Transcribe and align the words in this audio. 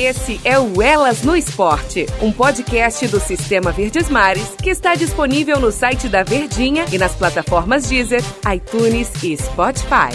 Esse 0.00 0.40
é 0.44 0.56
o 0.56 0.80
Elas 0.80 1.24
no 1.24 1.34
Esporte, 1.34 2.06
um 2.22 2.30
podcast 2.30 3.08
do 3.08 3.18
Sistema 3.18 3.72
Verdes 3.72 4.08
Mares 4.08 4.54
que 4.54 4.70
está 4.70 4.94
disponível 4.94 5.58
no 5.58 5.72
site 5.72 6.08
da 6.08 6.22
Verdinha 6.22 6.84
e 6.92 6.96
nas 6.96 7.16
plataformas 7.16 7.88
Deezer, 7.88 8.20
iTunes 8.54 9.10
e 9.24 9.36
Spotify. 9.36 10.14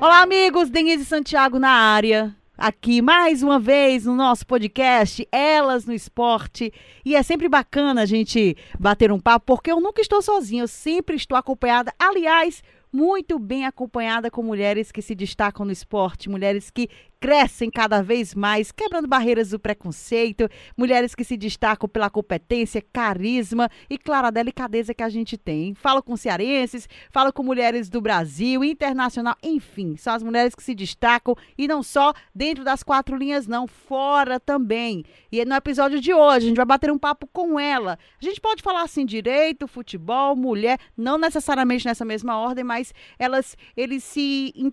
Olá, 0.00 0.22
amigos, 0.22 0.68
Denise 0.68 1.04
Santiago 1.04 1.60
na 1.60 1.70
área. 1.70 2.34
Aqui 2.58 3.00
mais 3.00 3.44
uma 3.44 3.60
vez 3.60 4.06
no 4.06 4.16
nosso 4.16 4.44
podcast 4.44 5.24
Elas 5.30 5.86
no 5.86 5.92
Esporte. 5.92 6.72
E 7.04 7.14
é 7.14 7.22
sempre 7.22 7.48
bacana 7.48 8.02
a 8.02 8.06
gente 8.06 8.56
bater 8.76 9.12
um 9.12 9.20
papo, 9.20 9.46
porque 9.46 9.70
eu 9.70 9.80
nunca 9.80 10.00
estou 10.00 10.20
sozinha, 10.20 10.64
eu 10.64 10.68
sempre 10.68 11.14
estou 11.14 11.38
acompanhada. 11.38 11.92
Aliás, 11.96 12.60
muito 12.96 13.38
bem 13.38 13.66
acompanhada 13.66 14.30
com 14.30 14.42
mulheres 14.42 14.90
que 14.90 15.02
se 15.02 15.14
destacam 15.14 15.66
no 15.66 15.70
esporte, 15.72 16.30
mulheres 16.30 16.70
que 16.70 16.88
crescem 17.20 17.70
cada 17.70 18.02
vez 18.02 18.34
mais, 18.34 18.70
quebrando 18.70 19.08
barreiras 19.08 19.50
do 19.50 19.58
preconceito, 19.58 20.48
mulheres 20.76 21.14
que 21.14 21.24
se 21.24 21.36
destacam 21.36 21.88
pela 21.88 22.10
competência, 22.10 22.82
carisma 22.92 23.70
e, 23.88 23.98
claro, 23.98 24.28
a 24.28 24.30
delicadeza 24.30 24.94
que 24.94 25.02
a 25.02 25.08
gente 25.08 25.36
tem. 25.36 25.74
Falo 25.74 26.02
com 26.02 26.16
cearenses, 26.16 26.88
falo 27.10 27.32
com 27.32 27.42
mulheres 27.42 27.88
do 27.88 28.00
Brasil, 28.00 28.62
internacional, 28.64 29.36
enfim, 29.42 29.96
são 29.96 30.14
as 30.14 30.22
mulheres 30.22 30.54
que 30.54 30.62
se 30.62 30.74
destacam 30.74 31.34
e 31.56 31.66
não 31.66 31.82
só 31.82 32.12
dentro 32.34 32.64
das 32.64 32.82
quatro 32.82 33.16
linhas, 33.16 33.46
não, 33.46 33.66
fora 33.66 34.38
também. 34.38 35.04
E 35.30 35.44
no 35.44 35.54
episódio 35.54 36.00
de 36.00 36.12
hoje, 36.12 36.46
a 36.46 36.48
gente 36.48 36.56
vai 36.56 36.66
bater 36.66 36.90
um 36.90 36.98
papo 36.98 37.26
com 37.32 37.58
ela. 37.58 37.98
A 38.20 38.24
gente 38.24 38.40
pode 38.40 38.62
falar 38.62 38.82
assim, 38.82 39.04
direito, 39.04 39.66
futebol, 39.66 40.36
mulher, 40.36 40.78
não 40.96 41.18
necessariamente 41.18 41.86
nessa 41.86 42.04
mesma 42.04 42.38
ordem, 42.38 42.64
mas 42.64 42.92
elas, 43.18 43.56
eles 43.76 44.04
se 44.04 44.52
in, 44.54 44.72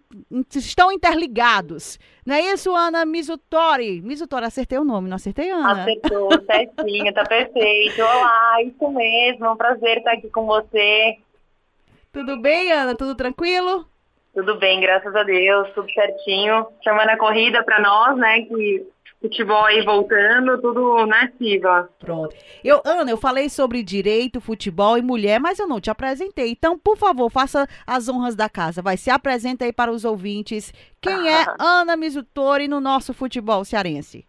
estão 0.55 0.91
interligados, 0.91 1.99
não 2.25 2.35
é 2.43 2.53
isso, 2.53 2.75
Ana 2.75 3.05
Mizutori? 3.05 4.01
Mizutori, 4.01 4.45
acertei 4.45 4.77
o 4.77 4.83
nome, 4.83 5.09
não 5.09 5.15
acertei, 5.15 5.49
Ana? 5.49 5.81
Acertou, 5.81 6.29
certinho, 6.45 7.13
tá 7.13 7.23
perfeito. 7.23 8.01
Olá, 8.01 8.61
isso 8.63 8.89
mesmo, 8.89 9.45
é 9.45 9.49
um 9.49 9.57
prazer 9.57 9.97
estar 9.97 10.13
aqui 10.13 10.29
com 10.29 10.45
você. 10.45 11.17
Tudo 12.11 12.39
bem, 12.39 12.71
Ana? 12.71 12.95
Tudo 12.95 13.15
tranquilo? 13.15 13.87
Tudo 14.33 14.55
bem, 14.57 14.79
graças 14.79 15.15
a 15.15 15.23
Deus, 15.23 15.69
tudo 15.73 15.91
certinho. 15.91 16.65
Semana 16.83 17.17
corrida 17.17 17.63
para 17.63 17.79
nós, 17.79 18.17
né, 18.17 18.41
que 18.41 18.85
futebol 19.23 19.63
aí 19.63 19.81
voltando, 19.81 20.59
tudo 20.59 21.05
na 21.05 21.21
ativa. 21.21 21.89
Pronto. 21.97 22.35
Eu, 22.61 22.81
Ana, 22.83 23.09
eu 23.09 23.15
falei 23.15 23.47
sobre 23.47 23.81
direito, 23.81 24.41
futebol 24.41 24.97
e 24.97 25.01
mulher, 25.01 25.39
mas 25.39 25.57
eu 25.59 25.65
não 25.65 25.79
te 25.79 25.89
apresentei. 25.89 26.51
Então, 26.51 26.77
por 26.77 26.97
favor, 26.97 27.31
faça 27.31 27.65
as 27.87 28.09
honras 28.09 28.35
da 28.35 28.49
casa. 28.49 28.81
Vai, 28.81 28.97
se 28.97 29.09
apresenta 29.09 29.63
aí 29.63 29.71
para 29.71 29.91
os 29.91 30.03
ouvintes. 30.03 30.73
Quem 30.99 31.29
é 31.29 31.45
Ana 31.57 31.95
Mizutori 31.95 32.67
no 32.67 32.81
nosso 32.81 33.13
futebol 33.13 33.63
cearense? 33.63 34.27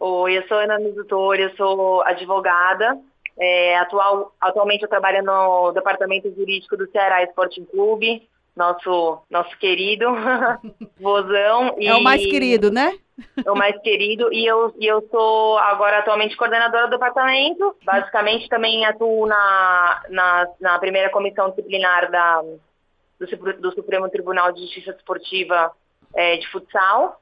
Oi, 0.00 0.36
eu 0.36 0.46
sou 0.48 0.58
Ana 0.58 0.78
Mizutori, 0.80 1.42
eu 1.42 1.56
sou 1.56 2.02
advogada. 2.02 2.98
É, 3.38 3.78
atual, 3.78 4.34
atualmente 4.40 4.82
eu 4.82 4.88
trabalho 4.88 5.22
no 5.22 5.70
departamento 5.70 6.34
jurídico 6.34 6.76
do 6.76 6.90
Ceará 6.90 7.22
Esporte 7.22 7.60
Clube, 7.70 8.26
nosso, 8.56 9.22
nosso 9.30 9.56
querido 9.58 10.06
vozão. 10.98 11.76
É 11.78 11.94
o 11.94 12.02
mais 12.02 12.24
querido, 12.24 12.70
né? 12.70 12.98
o 13.46 13.54
mais 13.54 13.80
querido, 13.80 14.32
e 14.32 14.44
eu, 14.46 14.74
e 14.78 14.86
eu 14.86 15.06
sou 15.10 15.58
agora 15.58 15.98
atualmente 15.98 16.36
coordenadora 16.36 16.86
do 16.86 16.90
departamento. 16.90 17.76
Basicamente 17.84 18.48
também 18.48 18.84
atuo 18.84 19.26
na, 19.26 20.02
na, 20.08 20.48
na 20.60 20.78
primeira 20.78 21.10
comissão 21.10 21.50
disciplinar 21.50 22.10
da, 22.10 22.42
do, 22.42 23.52
do 23.60 23.72
Supremo 23.72 24.08
Tribunal 24.08 24.52
de 24.52 24.62
Justiça 24.62 24.90
Esportiva 24.90 25.72
é, 26.14 26.36
de 26.36 26.48
futsal. 26.50 27.20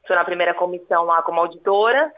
Estou 0.00 0.16
na 0.16 0.24
primeira 0.24 0.54
comissão 0.54 1.04
lá 1.04 1.22
como 1.22 1.40
auditora. 1.40 2.12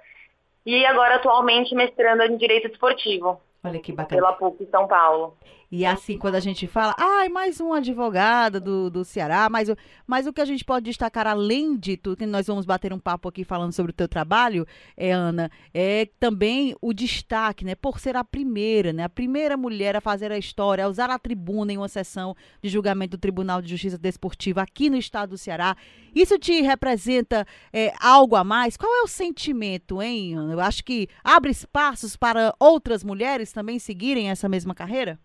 E 0.67 0.84
agora 0.87 1.17
atualmente 1.17 1.75
mestrando 1.75 2.22
em 2.22 2.37
Direito 2.37 2.69
Esportivo. 2.69 3.41
Olha 3.62 3.78
que 3.78 3.92
bacana. 3.92 4.22
Pela 4.22 4.33
PUC 4.33 4.66
São 4.70 4.89
Paulo. 4.89 5.36
E 5.72 5.86
assim, 5.86 6.19
quando 6.19 6.34
a 6.34 6.41
gente 6.41 6.66
fala, 6.66 6.97
ai, 6.98 7.28
ah, 7.28 7.31
mais 7.31 7.60
um 7.60 7.72
advogada 7.72 8.59
do, 8.59 8.91
do 8.91 9.04
Ceará, 9.04 9.48
mas, 9.48 9.71
mas 10.04 10.26
o 10.26 10.32
que 10.32 10.41
a 10.41 10.44
gente 10.44 10.65
pode 10.65 10.87
destacar, 10.87 11.28
além 11.28 11.76
de 11.76 11.97
tudo, 11.97 12.16
que 12.16 12.26
nós 12.26 12.49
vamos 12.49 12.66
bater 12.66 12.93
um 12.93 12.99
papo 12.99 13.28
aqui 13.28 13.44
falando 13.44 13.72
sobre 13.72 13.91
o 13.91 13.94
teu 13.94 14.09
trabalho, 14.09 14.66
é, 14.97 15.12
Ana, 15.12 15.49
é 15.72 16.09
também 16.19 16.75
o 16.81 16.93
destaque, 16.93 17.65
né, 17.65 17.76
por 17.76 18.00
ser 18.00 18.16
a 18.16 18.25
primeira, 18.25 18.93
né, 18.93 19.04
a 19.04 19.09
primeira 19.09 19.56
mulher 19.56 19.94
a 19.94 20.00
fazer 20.00 20.32
a 20.32 20.38
história, 20.38 20.84
a 20.84 20.88
usar 20.88 21.09
a 21.09 21.20
tribuna 21.20 21.72
em 21.72 21.76
uma 21.76 21.88
sessão 21.88 22.34
de 22.60 22.69
julgamento 22.69 23.16
do 23.16 23.20
Tribunal 23.20 23.62
de 23.62 23.69
Justiça 23.69 23.97
Desportiva 23.97 24.62
aqui 24.62 24.91
no 24.91 24.97
estado 24.97 25.31
do 25.31 25.38
Ceará. 25.38 25.76
Isso 26.12 26.37
te 26.37 26.62
representa 26.62 27.47
é, 27.72 27.93
algo 28.00 28.34
a 28.34 28.43
mais? 28.43 28.76
Qual 28.76 28.93
é 28.93 29.03
o 29.03 29.06
sentimento, 29.06 30.03
hein, 30.03 30.34
Ana? 30.34 30.53
Eu 30.53 30.60
acho 30.60 30.82
que 30.82 31.06
abre 31.22 31.53
espaços 31.53 32.16
para 32.16 32.53
outras 32.59 33.04
mulheres 33.04 33.50
também 33.53 33.78
seguirem 33.78 34.31
essa 34.31 34.49
mesma 34.49 34.75
carreira? 34.75 35.19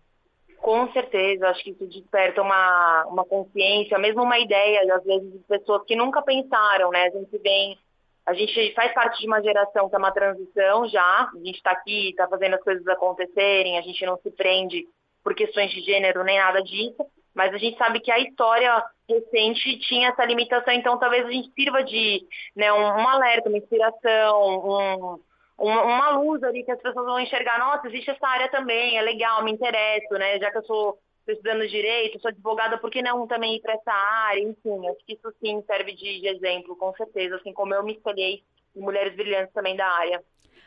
Com 0.58 0.90
certeza, 0.92 1.48
acho 1.48 1.62
que 1.62 1.70
isso 1.70 1.86
desperta 1.86 2.42
uma, 2.42 3.04
uma 3.06 3.24
consciência, 3.24 3.98
mesmo 3.98 4.22
uma 4.22 4.38
ideia, 4.38 4.94
às 4.94 5.04
vezes, 5.04 5.32
de 5.32 5.38
pessoas 5.40 5.84
que 5.86 5.94
nunca 5.94 6.22
pensaram, 6.22 6.90
né? 6.90 7.04
A 7.04 7.10
gente 7.10 7.38
vem, 7.38 7.78
a 8.26 8.34
gente 8.34 8.74
faz 8.74 8.92
parte 8.92 9.20
de 9.20 9.26
uma 9.26 9.40
geração 9.40 9.88
que 9.88 9.94
é 9.94 9.98
uma 9.98 10.10
transição 10.10 10.88
já, 10.88 11.30
a 11.32 11.38
gente 11.44 11.56
está 11.56 11.70
aqui, 11.70 12.10
está 12.10 12.26
fazendo 12.26 12.54
as 12.54 12.62
coisas 12.62 12.86
acontecerem, 12.88 13.78
a 13.78 13.82
gente 13.82 14.04
não 14.04 14.16
se 14.18 14.30
prende 14.30 14.84
por 15.22 15.34
questões 15.34 15.70
de 15.70 15.80
gênero 15.82 16.24
nem 16.24 16.38
nada 16.38 16.62
disso, 16.62 17.04
mas 17.34 17.52
a 17.52 17.58
gente 17.58 17.76
sabe 17.76 18.00
que 18.00 18.10
a 18.10 18.18
história 18.18 18.82
recente 19.08 19.78
tinha 19.80 20.08
essa 20.08 20.24
limitação, 20.24 20.72
então 20.72 20.98
talvez 20.98 21.26
a 21.26 21.30
gente 21.30 21.52
sirva 21.52 21.84
de 21.84 22.26
né, 22.56 22.72
um, 22.72 22.80
um 22.80 23.08
alerta, 23.08 23.48
uma 23.48 23.58
inspiração, 23.58 24.40
um, 24.42 25.20
uma, 25.58 25.82
uma, 25.82 26.10
luz 26.18 26.42
ali 26.42 26.62
que 26.62 26.70
as 26.70 26.80
pessoas 26.80 27.06
vão 27.06 27.18
enxergar, 27.18 27.58
nossa, 27.58 27.86
existe 27.88 28.10
essa 28.10 28.26
área 28.26 28.48
também, 28.50 28.96
é 28.96 29.02
legal, 29.02 29.42
me 29.42 29.52
interesso, 29.52 30.14
né? 30.14 30.38
Já 30.38 30.50
que 30.50 30.58
eu 30.58 30.64
sou 30.64 30.98
estudando 31.26 31.66
direito, 31.66 32.20
sou 32.20 32.28
advogada, 32.28 32.78
por 32.78 32.90
que 32.90 33.02
não 33.02 33.26
também 33.26 33.56
ir 33.56 33.60
para 33.60 33.74
essa 33.74 33.92
área? 33.92 34.40
Enfim, 34.40 34.88
acho 34.88 35.04
que 35.04 35.14
isso 35.14 35.34
sim 35.40 35.62
serve 35.66 35.92
de, 35.92 36.20
de 36.20 36.28
exemplo, 36.28 36.76
com 36.76 36.92
certeza, 36.94 37.36
assim 37.36 37.52
como 37.52 37.74
eu 37.74 37.82
me 37.82 37.94
espelhei 37.94 38.42
em 38.76 38.80
mulheres 38.80 39.16
brilhantes 39.16 39.52
também 39.52 39.74
da 39.76 39.86
área. 39.86 40.22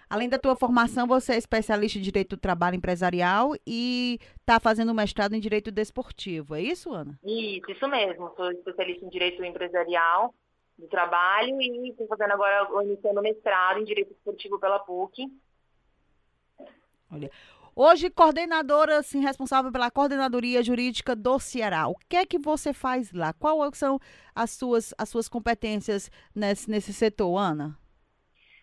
Além 0.09 0.27
da 0.27 0.39
tua 0.39 0.55
formação, 0.55 1.05
você 1.05 1.33
é 1.33 1.37
especialista 1.37 1.99
em 1.99 2.01
Direito 2.01 2.35
do 2.35 2.39
Trabalho 2.39 2.75
Empresarial 2.75 3.51
e 3.65 4.17
está 4.39 4.59
fazendo 4.59 4.91
mestrado 4.91 5.35
em 5.35 5.39
Direito 5.39 5.71
Desportivo, 5.71 6.55
é 6.55 6.61
isso, 6.61 6.91
Ana? 6.91 7.19
Isso, 7.23 7.71
isso 7.71 7.87
mesmo. 7.87 8.33
Sou 8.35 8.51
especialista 8.51 9.05
em 9.05 9.09
Direito 9.09 9.43
Empresarial 9.45 10.33
do 10.79 10.87
trabalho 10.87 11.61
e 11.61 11.89
estou 11.89 12.07
fazendo 12.07 12.31
agora, 12.31 12.67
iniciando 12.83 13.21
mestrado 13.21 13.79
em 13.79 13.83
Direito 13.83 14.13
Esportivo 14.13 14.59
pela 14.59 14.79
PUC. 14.79 15.27
Olha, 17.11 17.29
hoje 17.75 18.09
coordenadora, 18.09 18.99
assim, 18.99 19.19
responsável 19.19 19.71
pela 19.71 19.91
coordenadoria 19.91 20.63
jurídica 20.63 21.15
do 21.15 21.37
Ceará. 21.39 21.87
O 21.87 21.95
que 22.07 22.15
é 22.15 22.25
que 22.25 22.39
você 22.39 22.71
faz 22.71 23.11
lá? 23.11 23.33
Quais 23.33 23.77
são 23.77 23.99
as 24.33 24.51
suas, 24.51 24.93
as 24.97 25.09
suas 25.09 25.27
competências 25.27 26.09
nesse, 26.33 26.69
nesse 26.69 26.93
setor, 26.93 27.37
Ana? 27.37 27.77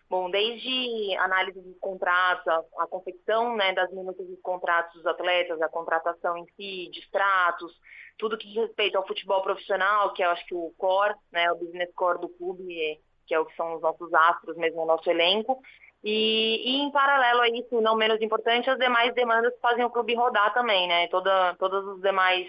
Bom, 0.09 0.31
desde 0.31 1.15
análise 1.17 1.59
dos 1.59 1.77
contratos, 1.79 2.47
a, 2.47 2.63
a 2.79 2.87
confecção 2.87 3.57
né, 3.57 3.73
das 3.73 3.91
minutas 3.91 4.25
dos 4.25 4.39
contratos 4.41 4.93
dos 4.93 5.05
atletas, 5.05 5.61
a 5.61 5.67
contratação 5.67 6.37
em 6.37 6.45
si, 6.55 6.89
distratos, 6.91 7.77
tudo 8.17 8.37
que 8.37 8.47
diz 8.47 8.57
respeito 8.57 8.97
ao 8.97 9.05
futebol 9.05 9.41
profissional, 9.41 10.13
que 10.13 10.23
eu 10.23 10.29
acho 10.29 10.45
que 10.45 10.55
o 10.55 10.73
core, 10.77 11.15
né, 11.31 11.51
o 11.51 11.55
business 11.55 11.93
core 11.95 12.19
do 12.19 12.29
clube, 12.29 12.99
que 13.25 13.33
é 13.33 13.39
o 13.39 13.45
que 13.45 13.55
são 13.55 13.75
os 13.75 13.81
nossos 13.81 14.13
astros 14.13 14.57
mesmo, 14.57 14.81
o 14.81 14.85
nosso 14.85 15.09
elenco. 15.09 15.61
E, 16.03 16.61
e, 16.63 16.81
em 16.81 16.91
paralelo 16.91 17.41
a 17.41 17.49
isso, 17.49 17.81
não 17.81 17.95
menos 17.95 18.21
importante, 18.21 18.69
as 18.69 18.77
demais 18.77 19.13
demandas 19.13 19.53
que 19.53 19.59
fazem 19.59 19.83
o 19.83 19.89
clube 19.89 20.15
rodar 20.15 20.53
também, 20.53 20.87
né? 20.87 21.07
Toda, 21.07 21.55
todas 21.55 21.83
os 21.85 22.01
demais, 22.01 22.47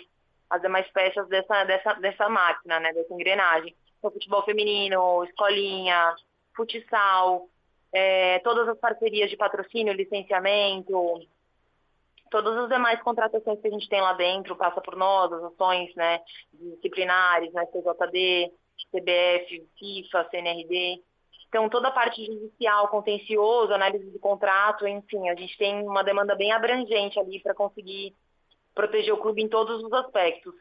as 0.49 0.61
demais 0.61 0.89
peças 0.93 1.27
dessa, 1.29 1.65
dessa, 1.65 1.95
dessa 1.95 2.29
máquina, 2.29 2.79
né? 2.79 2.93
Dessa 2.93 3.13
engrenagem. 3.13 3.75
O 4.03 4.11
futebol 4.11 4.45
feminino, 4.45 5.25
escolinha, 5.25 6.15
futsal, 6.55 7.49
é, 7.93 8.39
todas 8.41 8.69
as 8.69 8.79
parcerias 8.79 9.31
de 9.31 9.37
patrocínio, 9.37 9.93
licenciamento, 9.93 11.21
todas 12.31 12.57
as 12.57 12.69
demais 12.69 13.03
contratações 13.03 13.61
que 13.61 13.69
a 13.69 13.71
gente 13.71 13.89
tem 13.89 14.01
lá 14.01 14.13
dentro 14.13 14.57
passa 14.57 14.81
por 14.81 14.97
nós, 14.97 15.33
as 15.33 15.43
ações 15.45 15.95
né, 15.95 16.21
disciplinares, 16.53 17.53
né, 17.53 17.67
CJD, 17.67 18.53
CBF, 18.91 19.67
FIFA, 19.79 20.29
CNRD. 20.31 21.03
Então, 21.49 21.69
toda 21.69 21.89
a 21.89 21.93
parte 21.93 22.25
judicial, 22.25 22.89
contencioso, 22.89 23.73
análise 23.73 24.11
de 24.11 24.19
contrato, 24.19 24.87
enfim, 24.87 25.29
a 25.29 25.35
gente 25.35 25.57
tem 25.57 25.83
uma 25.83 26.05
demanda 26.05 26.35
bem 26.35 26.53
abrangente 26.53 27.19
ali 27.19 27.41
para 27.41 27.55
conseguir 27.55 28.15
proteger 28.75 29.15
o 29.15 29.19
clube 29.19 29.43
em 29.43 29.49
todos 29.49 29.83
os 29.83 29.93
aspectos. 29.93 30.55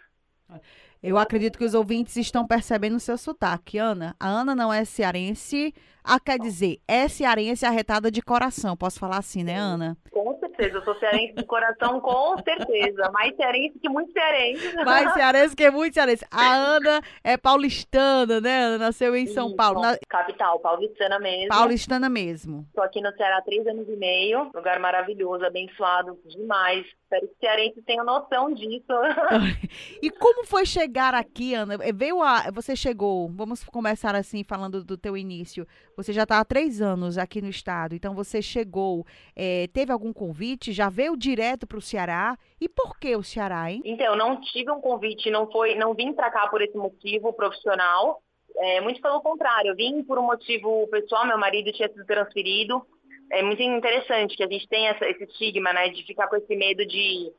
Eu 1.03 1.17
acredito 1.17 1.57
que 1.57 1.65
os 1.65 1.73
ouvintes 1.73 2.15
estão 2.15 2.47
percebendo 2.47 2.95
o 2.95 2.99
seu 2.99 3.17
sotaque. 3.17 3.77
Ana, 3.77 4.15
a 4.19 4.27
Ana 4.27 4.55
não 4.55 4.73
é 4.73 4.85
cearense, 4.85 5.73
ah, 6.07 6.19
quer 6.19 6.39
dizer, 6.39 6.79
é 6.87 7.07
cearense 7.07 7.65
arretada 7.65 8.09
de 8.09 8.21
coração, 8.21 8.77
posso 8.77 8.99
falar 8.99 9.17
assim, 9.17 9.43
né, 9.43 9.55
Ana? 9.55 9.97
Com 10.11 10.37
certeza. 10.39 10.77
Eu 10.77 10.83
sou 10.83 10.95
cearense 10.95 11.33
de 11.33 11.43
coração, 11.43 11.99
com 11.99 12.35
certeza. 12.43 13.11
Mais 13.11 13.35
cearense 13.35 13.77
que 13.79 13.89
muito 13.89 14.11
cearense. 14.11 14.75
Mais 14.83 15.11
cearense 15.13 15.55
que 15.55 15.69
muito 15.69 15.93
cearense. 15.93 16.25
A 16.31 16.53
Ana 16.53 17.01
é 17.23 17.37
paulistana, 17.37 18.41
né? 18.41 18.63
Ana 18.63 18.77
nasceu 18.77 19.15
em 19.15 19.27
São 19.27 19.47
Isso, 19.47 19.55
Paulo. 19.55 19.81
Na... 19.81 19.97
Capital, 20.07 20.59
paulistana 20.59 21.19
mesmo. 21.19 21.49
Paulistana 21.49 22.09
mesmo. 22.09 22.65
Estou 22.69 22.83
aqui 22.83 23.01
no 23.01 23.11
Ceará 23.15 23.37
há 23.37 23.41
três 23.41 23.65
anos 23.67 23.87
e 23.87 23.95
meio. 23.95 24.49
Lugar 24.55 24.79
maravilhoso, 24.79 25.45
abençoado 25.45 26.17
demais. 26.25 26.85
Espero 27.03 27.27
que 27.27 27.33
os 27.33 27.39
cearenses 27.39 27.83
tenham 27.85 28.03
noção 28.03 28.53
disso. 28.53 28.93
e 30.01 30.09
como 30.09 30.45
foi 30.45 30.65
chegar 30.65 31.13
aqui, 31.13 31.53
Ana? 31.53 31.77
Veio 31.93 32.21
a... 32.21 32.51
Você 32.51 32.75
chegou, 32.75 33.29
vamos 33.29 33.63
começar 33.63 34.15
assim, 34.15 34.43
falando 34.43 34.83
do 34.83 34.97
teu 34.97 35.15
início. 35.15 35.67
Você 35.97 36.13
já 36.13 36.23
está 36.23 36.39
há 36.39 36.45
três 36.45 36.79
anos 36.79 37.17
aqui 37.17 37.41
no 37.41 37.49
estado, 37.49 37.95
então 37.95 38.13
você 38.13 38.39
chegou, 38.39 39.03
é, 39.35 39.67
teve 39.73 39.91
algum 39.91 40.13
convite? 40.13 40.71
Já 40.71 40.89
veio 40.89 41.17
direto 41.17 41.65
para 41.65 41.79
o 41.79 41.81
Ceará? 41.81 42.37
E 42.61 42.69
por 42.69 42.99
que 42.99 43.15
o 43.15 43.23
Ceará, 43.23 43.71
hein? 43.71 43.81
Então, 43.83 44.15
não 44.15 44.39
tive 44.39 44.69
um 44.69 44.79
convite, 44.79 45.31
não 45.31 45.51
foi, 45.51 45.73
não 45.73 45.95
vim 45.95 46.13
para 46.13 46.29
cá 46.29 46.47
por 46.49 46.61
esse 46.61 46.77
motivo 46.77 47.33
profissional. 47.33 48.21
É, 48.57 48.79
muito 48.79 49.01
pelo 49.01 49.21
contrário, 49.21 49.71
eu 49.71 49.75
vim 49.75 50.03
por 50.03 50.19
um 50.19 50.27
motivo 50.27 50.87
pessoal, 50.89 51.25
meu 51.25 51.37
marido 51.39 51.73
tinha 51.73 51.89
sido 51.89 52.05
transferido. 52.05 52.85
É 53.31 53.41
muito 53.41 53.63
interessante 53.63 54.37
que 54.37 54.43
a 54.43 54.47
gente 54.47 54.67
tem 54.67 54.87
essa, 54.87 55.03
esse 55.09 55.23
estigma, 55.23 55.73
né, 55.73 55.89
de 55.89 56.05
ficar 56.05 56.27
com 56.27 56.35
esse 56.35 56.55
medo 56.55 56.85
de, 56.85 57.33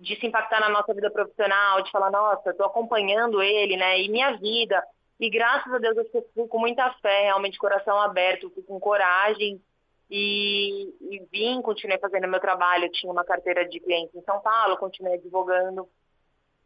de 0.00 0.18
se 0.18 0.26
impactar 0.26 0.58
na 0.58 0.70
nossa 0.70 0.94
vida 0.94 1.10
profissional, 1.10 1.82
de 1.82 1.90
falar, 1.90 2.10
nossa, 2.10 2.48
estou 2.48 2.64
acompanhando 2.64 3.42
ele, 3.42 3.76
né, 3.76 4.00
e 4.00 4.08
minha 4.08 4.38
vida. 4.38 4.82
E 5.20 5.28
graças 5.28 5.70
a 5.70 5.78
Deus 5.78 5.98
eu 5.98 6.26
fui 6.34 6.48
com 6.48 6.58
muita 6.58 6.90
fé, 6.94 7.24
realmente 7.24 7.58
coração 7.58 8.00
aberto, 8.00 8.50
fui 8.54 8.62
com 8.62 8.80
coragem 8.80 9.62
e, 10.10 10.94
e 10.98 11.22
vim, 11.30 11.60
continuei 11.60 11.98
fazendo 11.98 12.26
meu 12.26 12.40
trabalho. 12.40 12.86
Eu 12.86 12.92
tinha 12.92 13.12
uma 13.12 13.22
carteira 13.22 13.68
de 13.68 13.78
clientes 13.80 14.14
em 14.14 14.22
São 14.22 14.40
Paulo, 14.40 14.78
continuei 14.78 15.14
advogando 15.14 15.86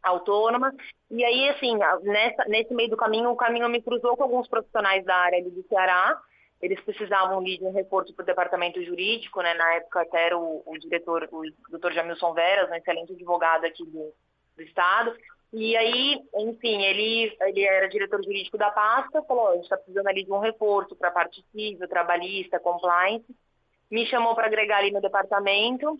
autônoma. 0.01 0.73
E 1.11 1.23
aí, 1.25 1.49
assim, 1.49 1.77
nessa, 2.03 2.45
nesse 2.45 2.73
meio 2.73 2.89
do 2.89 2.97
caminho, 2.97 3.29
o 3.29 3.35
caminho 3.35 3.67
me 3.67 3.81
cruzou 3.81 4.15
com 4.15 4.23
alguns 4.23 4.47
profissionais 4.47 5.03
da 5.03 5.15
área 5.15 5.43
do 5.43 5.63
Ceará. 5.67 6.17
Eles 6.61 6.79
precisavam 6.79 7.43
de 7.43 7.59
um 7.61 7.73
reforço 7.73 8.13
para 8.15 8.23
o 8.23 8.25
departamento 8.25 8.81
jurídico, 8.81 9.41
né? 9.41 9.53
Na 9.55 9.73
época 9.73 10.01
até 10.01 10.27
era 10.27 10.37
o, 10.37 10.63
o 10.65 10.77
diretor, 10.79 11.27
o 11.29 11.43
doutor 11.69 11.91
Jamilson 11.91 12.33
Veras, 12.33 12.69
um 12.71 12.75
excelente 12.75 13.11
advogado 13.11 13.65
aqui 13.65 13.85
do, 13.85 14.13
do 14.55 14.63
estado. 14.63 15.13
E 15.57 15.73
aí, 15.77 16.21
enfim, 16.35 16.83
ele, 16.83 17.33
ele 17.39 17.63
era 17.63 17.87
diretor 17.87 18.21
jurídico 18.21 18.57
da 18.57 18.69
pasta, 18.71 19.23
falou, 19.23 19.47
a 19.47 19.53
gente 19.53 19.63
está 19.63 19.77
precisando 19.77 20.07
ali 20.07 20.25
de 20.25 20.31
um 20.33 20.39
reforço 20.39 20.93
para 20.97 21.07
a 21.07 21.13
parte 21.13 21.41
civil, 21.49 21.87
trabalhista, 21.87 22.59
compliance. 22.59 23.25
Me 23.89 24.05
chamou 24.07 24.35
para 24.35 24.47
agregar 24.47 24.79
ali 24.79 24.91
no 24.91 24.99
departamento. 24.99 25.97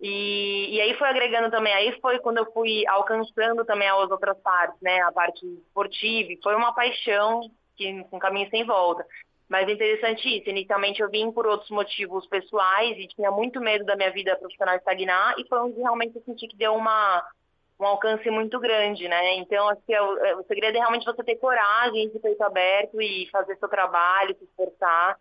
E, 0.00 0.76
e 0.76 0.80
aí 0.80 0.94
foi 0.94 1.08
agregando 1.08 1.50
também, 1.50 1.72
aí 1.74 2.00
foi 2.00 2.20
quando 2.20 2.38
eu 2.38 2.52
fui 2.52 2.86
alcançando 2.86 3.64
também 3.64 3.88
as 3.88 4.08
outras 4.08 4.38
partes, 4.38 4.80
né? 4.80 5.00
A 5.00 5.10
parte 5.10 5.44
esportiva, 5.46 6.40
foi 6.40 6.54
uma 6.54 6.72
paixão 6.72 7.40
que 7.76 8.06
um 8.12 8.18
caminho 8.20 8.48
sem 8.50 8.64
volta. 8.64 9.04
Mas 9.48 9.68
interessante 9.68 10.28
isso, 10.28 10.48
inicialmente 10.48 11.02
eu 11.02 11.10
vim 11.10 11.32
por 11.32 11.44
outros 11.44 11.70
motivos 11.70 12.24
pessoais 12.28 12.96
e 12.96 13.08
tinha 13.08 13.32
muito 13.32 13.60
medo 13.60 13.84
da 13.84 13.96
minha 13.96 14.12
vida 14.12 14.36
profissional 14.36 14.76
estagnar 14.76 15.34
e 15.38 15.46
foi 15.48 15.58
onde 15.58 15.80
realmente 15.80 16.14
eu 16.16 16.22
senti 16.22 16.46
que 16.46 16.56
deu 16.56 16.74
uma, 16.74 17.22
um 17.82 17.86
alcance 17.86 18.30
muito 18.30 18.60
grande, 18.60 19.08
né? 19.08 19.34
Então, 19.36 19.68
acho 19.68 19.82
que 19.82 19.92
é 19.92 20.00
o, 20.00 20.16
é, 20.18 20.36
o 20.36 20.44
segredo 20.44 20.76
é 20.76 20.78
realmente 20.78 21.04
você 21.04 21.22
ter 21.24 21.36
coragem, 21.36 22.10
de 22.10 22.18
peito 22.18 22.42
aberto 22.42 23.00
e 23.02 23.28
fazer 23.30 23.56
seu 23.56 23.68
trabalho, 23.68 24.36
se 24.38 24.44
esforçar. 24.44 25.18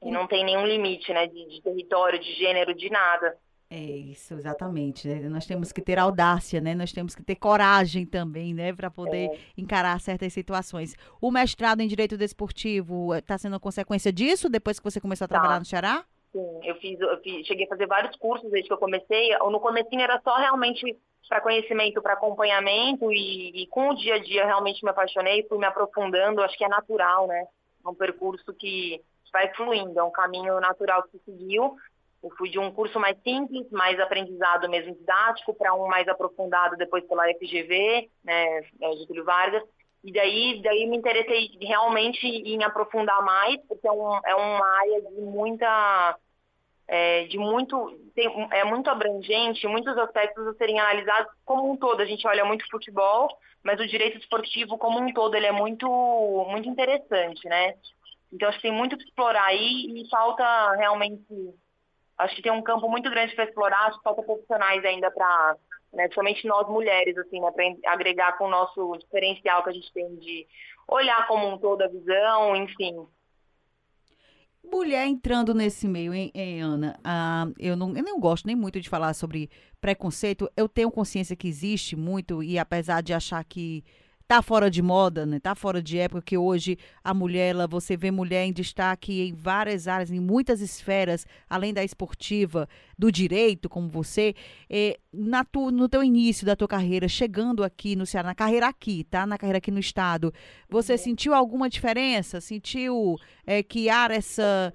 E 0.00 0.10
não 0.12 0.28
tem 0.28 0.44
nenhum 0.44 0.64
limite, 0.64 1.12
né? 1.12 1.26
De, 1.26 1.48
de 1.48 1.60
território, 1.60 2.18
de 2.18 2.32
gênero, 2.34 2.72
de 2.74 2.88
nada. 2.88 3.36
É 3.70 3.76
isso, 3.76 4.34
exatamente. 4.34 5.06
Né? 5.06 5.28
Nós 5.28 5.44
temos 5.44 5.72
que 5.72 5.82
ter 5.82 5.98
audácia, 5.98 6.60
né? 6.60 6.74
Nós 6.74 6.92
temos 6.92 7.14
que 7.14 7.22
ter 7.22 7.34
coragem 7.34 8.06
também, 8.06 8.54
né? 8.54 8.72
Para 8.72 8.90
poder 8.90 9.28
é. 9.28 9.38
encarar 9.56 10.00
certas 10.00 10.32
situações. 10.32 10.94
O 11.20 11.30
mestrado 11.30 11.80
em 11.80 11.88
Direito 11.88 12.16
Desportivo 12.16 13.14
está 13.14 13.36
sendo 13.36 13.56
a 13.56 13.60
consequência 13.60 14.12
disso, 14.12 14.48
depois 14.48 14.78
que 14.78 14.84
você 14.84 15.00
começou 15.00 15.24
a 15.24 15.28
trabalhar 15.28 15.54
tá. 15.54 15.58
no 15.58 15.66
Ceará? 15.66 16.04
Sim, 16.32 16.60
eu 16.62 16.74
fiz, 16.76 17.00
eu 17.00 17.20
fiz, 17.22 17.46
cheguei 17.46 17.64
a 17.64 17.68
fazer 17.68 17.86
vários 17.86 18.14
cursos 18.16 18.50
desde 18.50 18.68
que 18.68 18.74
eu 18.74 18.78
comecei. 18.78 19.36
No 19.38 19.60
comecinho 19.60 20.02
era 20.02 20.20
só 20.20 20.36
realmente 20.36 20.96
para 21.28 21.40
conhecimento, 21.40 22.00
para 22.00 22.14
acompanhamento 22.14 23.12
e, 23.12 23.62
e, 23.62 23.66
com 23.68 23.90
o 23.90 23.94
dia 23.94 24.14
a 24.14 24.18
dia 24.18 24.46
realmente 24.46 24.82
me 24.82 24.90
apaixonei, 24.90 25.46
fui 25.46 25.58
me 25.58 25.66
aprofundando, 25.66 26.42
acho 26.42 26.56
que 26.56 26.64
é 26.64 26.68
natural, 26.68 27.26
né? 27.26 27.44
É 27.84 27.88
um 27.88 27.94
percurso 27.94 28.52
que 28.54 29.00
vai 29.32 29.52
fluindo, 29.54 29.98
é 29.98 30.02
um 30.02 30.10
caminho 30.10 30.58
natural 30.60 31.02
que 31.04 31.18
se 31.18 31.24
seguiu. 31.24 31.76
Eu 32.22 32.30
fui 32.36 32.50
de 32.50 32.58
um 32.58 32.72
curso 32.72 32.98
mais 32.98 33.16
simples, 33.22 33.70
mais 33.70 34.00
aprendizado 34.00 34.68
mesmo 34.68 34.94
didático, 34.94 35.54
para 35.54 35.74
um 35.74 35.86
mais 35.86 36.08
aprofundado 36.08 36.76
depois 36.76 37.04
pela 37.06 37.28
FGV, 37.34 38.10
né, 38.24 38.62
Getúlio 38.98 39.24
Vargas. 39.24 39.62
E 40.04 40.12
daí, 40.12 40.62
daí 40.62 40.86
me 40.86 40.96
interessei 40.96 41.50
realmente 41.60 42.26
em 42.26 42.62
aprofundar 42.62 43.22
mais, 43.24 43.60
porque 43.66 43.86
é, 43.86 43.92
um, 43.92 44.20
é 44.24 44.34
uma 44.34 44.78
área 44.78 45.02
de 45.02 45.20
muita 45.20 46.18
é, 46.86 47.24
de 47.24 47.36
muito 47.36 47.98
tem, 48.14 48.26
é 48.52 48.64
muito 48.64 48.88
abrangente, 48.88 49.66
muitos 49.66 49.96
aspectos 49.98 50.46
a 50.46 50.54
serem 50.54 50.80
analisados 50.80 51.30
como 51.44 51.70
um 51.70 51.76
todo. 51.76 52.00
A 52.00 52.06
gente 52.06 52.26
olha 52.26 52.44
muito 52.44 52.68
futebol, 52.70 53.28
mas 53.62 53.78
o 53.80 53.86
direito 53.86 54.18
esportivo 54.18 54.78
como 54.78 54.98
um 54.98 55.12
todo 55.12 55.34
ele 55.34 55.46
é 55.46 55.52
muito 55.52 55.86
muito 56.48 56.68
interessante, 56.68 57.46
né? 57.48 57.74
Então 58.32 58.48
acho 58.48 58.58
que 58.58 58.62
tem 58.62 58.72
muito 58.72 58.96
que 58.96 59.04
explorar 59.04 59.46
aí 59.46 60.00
e 60.00 60.08
falta 60.08 60.44
realmente 60.76 61.24
acho 62.16 62.34
que 62.34 62.42
tem 62.42 62.52
um 62.52 62.62
campo 62.62 62.88
muito 62.88 63.08
grande 63.10 63.34
para 63.34 63.44
explorar, 63.44 63.86
acho 63.86 63.98
que 63.98 64.04
falta 64.04 64.22
profissionais 64.22 64.84
ainda 64.84 65.10
para, 65.10 65.56
né, 65.92 66.08
somente 66.14 66.46
nós 66.46 66.68
mulheres, 66.68 67.16
assim, 67.18 67.40
né, 67.40 67.50
para 67.50 67.92
agregar 67.92 68.36
com 68.38 68.44
o 68.44 68.50
nosso 68.50 68.96
diferencial 68.98 69.62
que 69.62 69.70
a 69.70 69.72
gente 69.72 69.92
tem 69.92 70.16
de 70.16 70.46
olhar 70.86 71.26
como 71.26 71.48
um 71.48 71.58
todo 71.58 71.82
a 71.82 71.88
visão, 71.88 72.56
enfim. 72.56 73.06
Mulher 74.70 75.06
entrando 75.06 75.54
nesse 75.54 75.88
meio, 75.88 76.12
hein, 76.12 76.30
hein 76.34 76.60
Ana? 76.60 76.98
Ah, 77.02 77.46
eu, 77.58 77.74
não, 77.74 77.96
eu 77.96 78.02
não 78.02 78.20
gosto 78.20 78.46
nem 78.46 78.56
muito 78.56 78.80
de 78.80 78.88
falar 78.88 79.14
sobre 79.14 79.50
preconceito. 79.80 80.50
Eu 80.56 80.68
tenho 80.68 80.90
consciência 80.90 81.36
que 81.36 81.48
existe 81.48 81.96
muito, 81.96 82.42
e 82.42 82.58
apesar 82.58 83.02
de 83.02 83.14
achar 83.14 83.42
que 83.44 83.82
tá 84.28 84.42
fora 84.42 84.70
de 84.70 84.82
moda, 84.82 85.24
né? 85.24 85.40
Tá 85.40 85.54
fora 85.54 85.80
de 85.82 85.98
época 85.98 86.20
que 86.20 86.36
hoje 86.36 86.76
a 87.02 87.14
mulher, 87.14 87.54
ela, 87.54 87.66
você 87.66 87.96
vê 87.96 88.10
mulher 88.10 88.44
em 88.44 88.52
destaque 88.52 89.26
em 89.26 89.32
várias 89.32 89.88
áreas, 89.88 90.10
em 90.10 90.20
muitas 90.20 90.60
esferas, 90.60 91.26
além 91.48 91.72
da 91.72 91.82
esportiva, 91.82 92.68
do 92.98 93.12
direito, 93.12 93.68
como 93.68 93.88
você. 93.88 94.34
É, 94.68 94.98
na 95.12 95.44
tu, 95.44 95.70
no 95.70 95.88
teu 95.88 96.02
início 96.02 96.44
da 96.44 96.56
tua 96.56 96.66
carreira, 96.66 97.06
chegando 97.08 97.62
aqui 97.62 97.94
no 97.94 98.04
Ceará, 98.04 98.28
na 98.28 98.34
carreira 98.34 98.66
aqui, 98.66 99.04
tá? 99.04 99.26
Na 99.26 99.38
carreira 99.38 99.58
aqui 99.58 99.70
no 99.70 99.78
estado, 99.78 100.32
você 100.68 100.92
uhum. 100.92 100.98
sentiu 100.98 101.34
alguma 101.34 101.68
diferença? 101.68 102.40
Sentiu 102.40 103.16
é, 103.46 103.62
que 103.62 103.88
há 103.88 104.08
essa 104.10 104.72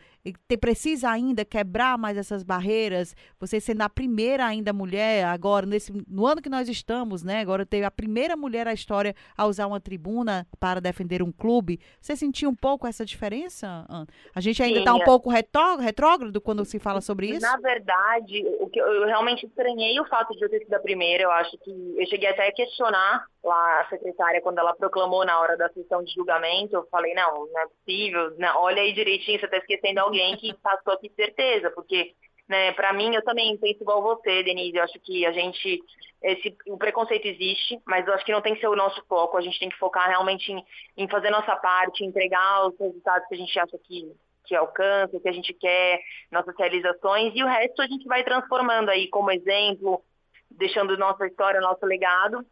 te 0.48 0.56
precisa 0.56 1.10
ainda 1.10 1.44
quebrar 1.44 1.98
mais 1.98 2.16
essas 2.16 2.44
barreiras, 2.44 3.14
você 3.38 3.60
sendo 3.60 3.82
a 3.82 3.90
primeira 3.90 4.46
ainda 4.46 4.72
mulher, 4.72 5.26
agora, 5.26 5.66
nesse, 5.66 5.92
no 6.08 6.26
ano 6.26 6.42
que 6.42 6.50
nós 6.50 6.70
estamos, 6.70 7.24
né? 7.24 7.42
Agora 7.42 7.66
teve 7.66 7.86
a 7.86 7.92
primeira 7.92 8.38
mulher 8.38 8.66
na 8.66 8.74
história 8.74 9.14
a 9.36 9.46
usar 9.46 9.68
uma 9.68 9.82
tribuna 9.82 10.48
para 10.60 10.80
defender 10.80 11.22
um 11.22 11.32
clube. 11.32 11.80
Você 12.00 12.16
sentiu 12.16 12.50
um 12.50 12.56
pouco 12.56 12.88
essa 12.88 13.06
diferença, 13.06 13.86
Ana? 13.90 14.08
A 14.34 14.40
gente 14.40 14.64
ainda 14.64 14.80
está 14.80 14.94
um 14.94 15.02
é. 15.02 15.06
pouco 15.06 15.30
retrógrado 15.30 16.40
quando 16.40 16.64
se 16.64 16.80
fala 16.80 17.02
sobre 17.02 17.28
isso? 17.28 17.42
Na 17.42 17.58
verdade, 17.58 18.13
o 18.60 18.70
que 18.70 18.80
eu, 18.80 19.06
realmente 19.06 19.46
estranhei 19.46 20.00
o 20.00 20.08
fato 20.08 20.34
de 20.36 20.44
eu 20.44 20.50
ter 20.50 20.60
sido 20.60 20.74
a 20.74 20.80
primeira. 20.80 21.24
Eu 21.24 21.32
acho 21.32 21.58
que 21.60 21.72
eu 21.98 22.06
cheguei 22.08 22.30
até 22.30 22.48
a 22.48 22.54
questionar 22.54 23.26
lá 23.44 23.82
a 23.82 23.90
secretária 23.90 24.42
quando 24.42 24.60
ela 24.60 24.76
proclamou 24.76 25.26
na 25.26 25.40
hora 25.40 25.58
da 25.58 25.70
sessão 25.70 26.04
de 26.04 26.14
julgamento. 26.14 26.76
Eu 26.76 26.88
falei, 26.92 27.14
não, 27.14 27.46
não 27.46 27.60
é 27.60 27.68
possível. 27.68 28.36
Não, 28.38 28.62
olha 28.62 28.82
aí 28.82 28.94
direitinho, 28.94 29.40
você 29.40 29.46
está 29.46 29.58
esquecendo 29.58 30.00
alguém 30.00 30.36
que 30.38 30.54
passou 30.62 30.94
aqui 30.94 31.12
certeza, 31.16 31.72
porque 31.72 32.14
né, 32.48 32.72
para 32.74 32.94
mim 32.94 33.16
eu 33.16 33.24
também 33.24 33.58
penso 33.58 33.82
igual 33.82 34.02
você, 34.02 34.44
Denise. 34.44 34.78
Eu 34.78 34.84
acho 34.84 35.00
que 35.00 35.26
a 35.26 35.32
gente 35.32 35.82
esse, 36.24 36.56
o 36.68 36.78
preconceito 36.78 37.28
existe, 37.28 37.82
mas 37.86 38.08
eu 38.08 38.14
acho 38.14 38.24
que 38.24 38.32
não 38.32 38.42
tem 38.42 38.56
que 38.56 38.62
ser 38.62 38.70
o 38.70 38.76
nosso 38.76 39.04
foco. 39.08 39.38
A 39.38 39.42
gente 39.42 39.60
tem 39.60 39.68
que 39.70 39.78
focar 39.78 40.08
realmente 40.08 40.52
em, 40.52 40.66
em 40.96 41.08
fazer 41.10 41.30
nossa 41.30 41.54
parte, 41.58 42.06
entregar 42.06 42.66
os 42.66 42.80
resultados 42.80 43.28
que 43.28 43.36
a 43.36 43.38
gente 43.38 43.60
acha 43.60 43.78
que, 43.84 44.10
que 44.46 44.56
alcança, 44.56 45.20
que 45.20 45.30
a 45.30 45.32
gente 45.32 45.54
quer, 45.54 46.00
nossas 46.32 46.56
realizações, 46.58 47.34
e 47.36 47.44
o 47.44 47.48
resto 47.48 47.82
a 47.82 47.88
gente 47.88 48.06
vai 48.06 48.24
transformando 48.24 48.90
aí 48.90 49.08
como 49.10 49.32
exemplo, 49.32 50.04
deixando 50.52 50.98
nossa 50.98 51.26
história, 51.26 51.62
nosso 51.62 51.86
legado, 51.86 52.46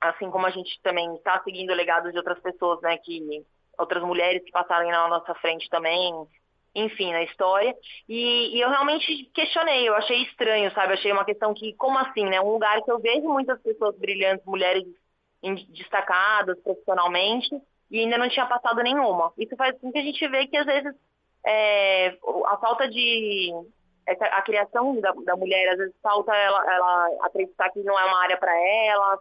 assim 0.00 0.30
como 0.30 0.46
a 0.46 0.50
gente 0.50 0.80
também 0.82 1.14
está 1.16 1.42
seguindo 1.42 1.70
o 1.70 1.76
legado 1.76 2.10
de 2.10 2.16
outras 2.18 2.40
pessoas, 2.40 2.80
né, 2.80 2.96
que 2.98 3.44
outras 3.78 4.02
mulheres 4.02 4.42
que 4.44 4.50
passaram 4.50 4.88
na 4.90 5.08
nossa 5.08 5.34
frente 5.36 5.68
também, 5.68 6.12
enfim, 6.74 7.12
na 7.12 7.22
história. 7.22 7.74
E, 8.08 8.56
e, 8.56 8.60
eu 8.60 8.68
realmente 8.68 9.24
questionei, 9.34 9.88
eu 9.88 9.94
achei 9.94 10.22
estranho, 10.22 10.70
sabe? 10.72 10.92
Achei 10.92 11.10
uma 11.12 11.24
questão 11.24 11.52
que, 11.54 11.74
como 11.74 11.98
assim, 11.98 12.24
né? 12.24 12.40
Um 12.40 12.52
lugar 12.52 12.82
que 12.82 12.90
eu 12.90 13.00
vejo 13.00 13.28
muitas 13.28 13.60
pessoas 13.60 13.96
brilhantes, 13.98 14.44
mulheres 14.46 14.84
destacadas 15.70 16.60
profissionalmente, 16.60 17.48
e 17.90 18.00
ainda 18.00 18.18
não 18.18 18.28
tinha 18.28 18.46
passado 18.46 18.82
nenhuma. 18.82 19.32
Isso 19.36 19.56
faz 19.56 19.78
com 19.80 19.90
que 19.90 19.98
a 19.98 20.02
gente 20.02 20.28
vê 20.28 20.46
que, 20.46 20.56
às 20.56 20.66
vezes, 20.66 20.94
é, 21.46 22.16
a 22.46 22.56
falta 22.58 22.88
de 22.88 23.52
a 24.06 24.42
criação 24.42 25.00
da, 25.00 25.12
da 25.12 25.36
mulher, 25.36 25.68
às 25.68 25.78
vezes 25.78 25.94
falta 26.02 26.34
ela, 26.34 26.74
ela 26.74 27.26
acreditar 27.26 27.70
que 27.70 27.80
não 27.80 27.98
é 27.98 28.04
uma 28.04 28.22
área 28.22 28.36
para 28.36 28.52
ela, 28.58 29.18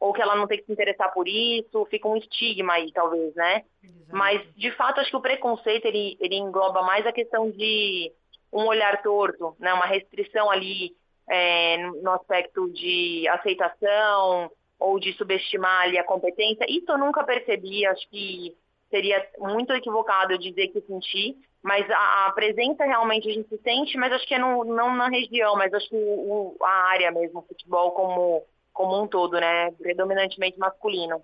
ou 0.00 0.12
que 0.12 0.20
ela 0.20 0.34
não 0.34 0.48
tem 0.48 0.58
que 0.58 0.64
se 0.64 0.72
interessar 0.72 1.12
por 1.12 1.28
isso, 1.28 1.86
fica 1.86 2.08
um 2.08 2.16
estigma 2.16 2.72
aí, 2.72 2.90
talvez, 2.90 3.32
né? 3.36 3.62
Exato. 3.82 4.06
Mas, 4.10 4.42
de 4.56 4.72
fato, 4.72 5.00
acho 5.00 5.10
que 5.10 5.16
o 5.16 5.20
preconceito, 5.20 5.84
ele, 5.84 6.16
ele 6.20 6.34
engloba 6.34 6.82
mais 6.82 7.06
a 7.06 7.12
questão 7.12 7.48
de 7.50 8.10
um 8.52 8.66
olhar 8.66 9.00
torto, 9.00 9.54
né? 9.60 9.72
Uma 9.72 9.86
restrição 9.86 10.50
ali 10.50 10.96
é, 11.30 11.76
no 12.02 12.10
aspecto 12.10 12.68
de 12.72 13.28
aceitação 13.28 14.50
ou 14.76 14.98
de 14.98 15.12
subestimar 15.12 15.82
ali 15.82 15.96
a 15.96 16.04
competência. 16.04 16.66
Isso 16.68 16.90
eu 16.90 16.98
nunca 16.98 17.22
percebi, 17.22 17.86
acho 17.86 18.08
que 18.10 18.56
seria 18.92 19.26
muito 19.38 19.72
equivocado 19.72 20.34
eu 20.34 20.38
dizer 20.38 20.68
que 20.68 20.82
senti, 20.82 21.34
mas 21.62 21.90
a, 21.90 22.26
a, 22.26 22.32
presença 22.32 22.84
realmente 22.84 23.26
a 23.28 23.32
gente 23.32 23.48
se 23.48 23.58
sente, 23.62 23.96
mas 23.96 24.12
acho 24.12 24.28
que 24.28 24.34
é 24.34 24.38
no, 24.38 24.64
não 24.64 24.94
na 24.94 25.08
região, 25.08 25.56
mas 25.56 25.72
acho 25.72 25.88
que 25.88 25.96
o, 25.96 26.54
a 26.62 26.90
área 26.90 27.10
mesmo, 27.10 27.38
o 27.38 27.42
futebol 27.42 27.92
como, 27.92 28.44
como 28.72 29.02
um 29.02 29.08
todo, 29.08 29.40
né? 29.40 29.70
Predominantemente 29.72 30.58
masculino. 30.58 31.22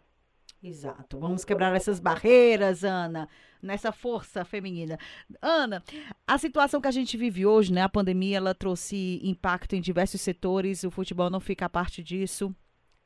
Exato. 0.63 1.21
Vamos 1.21 1.45
quebrar 1.45 1.77
essas 1.77 2.01
barreiras, 2.01 2.83
Ana, 2.83 3.29
nessa 3.63 3.93
força 3.93 4.45
feminina. 4.45 4.99
Ana, 5.43 5.85
a 6.27 6.39
situação 6.39 6.81
que 6.81 6.89
a 6.89 6.93
gente 6.93 7.17
vive 7.17 7.45
hoje, 7.45 7.73
né? 7.73 7.83
A 7.83 7.89
pandemia, 7.89 8.39
ela 8.39 8.55
trouxe 8.55 9.21
impacto 9.23 9.77
em 9.77 9.81
diversos 9.81 10.21
setores, 10.21 10.85
o 10.85 10.91
futebol 10.91 11.29
não 11.29 11.41
fica 11.41 11.67
a 11.67 11.71
parte 11.71 12.03
disso 12.03 12.55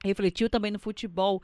refletiu 0.05 0.51
também 0.51 0.71
no 0.71 0.79
futebol. 0.79 1.43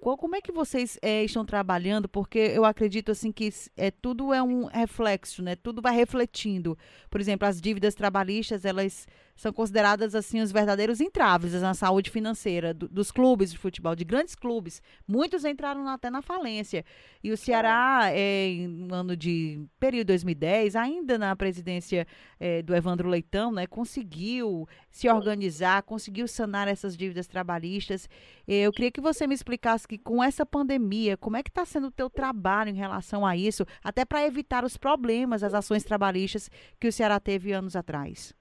Como 0.00 0.36
é 0.36 0.40
que 0.40 0.52
vocês 0.52 0.98
é, 1.02 1.24
estão 1.24 1.44
trabalhando? 1.44 2.08
Porque 2.08 2.38
eu 2.38 2.64
acredito 2.64 3.10
assim 3.10 3.32
que 3.32 3.52
é, 3.76 3.90
tudo 3.90 4.32
é 4.32 4.42
um 4.42 4.66
reflexo, 4.66 5.42
né? 5.42 5.56
Tudo 5.56 5.82
vai 5.82 5.94
refletindo. 5.94 6.78
Por 7.10 7.20
exemplo, 7.20 7.46
as 7.48 7.60
dívidas 7.60 7.94
trabalhistas, 7.94 8.64
elas 8.64 9.06
são 9.36 9.52
consideradas 9.52 10.14
assim 10.14 10.40
os 10.40 10.50
verdadeiros 10.50 11.00
entraves 11.00 11.52
na 11.60 11.74
saúde 11.74 12.10
financeira 12.10 12.72
do, 12.72 12.88
dos 12.88 13.12
clubes 13.12 13.52
de 13.52 13.58
futebol, 13.58 13.94
de 13.94 14.04
grandes 14.04 14.34
clubes. 14.34 14.80
Muitos 15.06 15.44
entraram 15.44 15.86
até 15.88 16.08
na 16.08 16.22
falência. 16.22 16.84
E 17.22 17.30
o 17.30 17.36
Ceará, 17.36 18.10
é, 18.12 18.66
no 18.68 18.94
ano 18.94 19.16
de 19.16 19.60
período 19.78 20.08
2010, 20.08 20.76
ainda 20.76 21.18
na 21.18 21.36
presidência 21.36 22.06
é, 22.40 22.62
do 22.62 22.74
Evandro 22.74 23.08
Leitão, 23.08 23.52
né, 23.52 23.66
conseguiu 23.66 24.66
se 24.90 25.08
organizar, 25.08 25.82
conseguiu 25.82 26.26
sanar 26.26 26.68
essas 26.68 26.96
dívidas 26.96 27.26
trabalhistas. 27.26 28.08
Eu 28.46 28.72
queria 28.72 28.90
que 28.90 29.00
você 29.00 29.26
me 29.26 29.34
explicasse 29.34 29.86
que 29.86 29.98
com 29.98 30.22
essa 30.22 30.46
pandemia, 30.46 31.16
como 31.16 31.36
é 31.36 31.42
que 31.42 31.50
está 31.50 31.64
sendo 31.64 31.88
o 31.88 31.90
teu 31.90 32.08
trabalho 32.08 32.70
em 32.70 32.76
relação 32.76 33.26
a 33.26 33.36
isso, 33.36 33.66
até 33.82 34.04
para 34.04 34.24
evitar 34.24 34.64
os 34.64 34.76
problemas, 34.76 35.42
as 35.42 35.52
ações 35.52 35.84
trabalhistas 35.84 36.48
que 36.80 36.88
o 36.88 36.92
Ceará 36.92 37.18
teve 37.18 37.52
anos 37.52 37.74
atrás. 37.74 38.35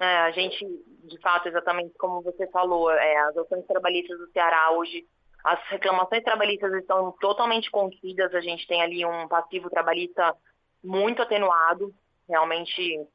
É, 0.00 0.16
a 0.18 0.30
gente, 0.32 0.64
de 1.04 1.18
fato, 1.20 1.48
exatamente 1.48 1.94
como 1.98 2.22
você 2.22 2.46
falou, 2.48 2.90
é, 2.90 3.16
as 3.28 3.36
ações 3.36 3.66
trabalhistas 3.66 4.18
do 4.18 4.30
Ceará 4.32 4.72
hoje, 4.72 5.04
as 5.44 5.60
reclamações 5.68 6.22
trabalhistas 6.22 6.72
estão 6.74 7.12
totalmente 7.20 7.70
contidas, 7.70 8.34
a 8.34 8.40
gente 8.40 8.66
tem 8.66 8.82
ali 8.82 9.04
um 9.04 9.28
passivo 9.28 9.68
trabalhista 9.70 10.34
muito 10.82 11.22
atenuado, 11.22 11.94
realmente 12.28 13.06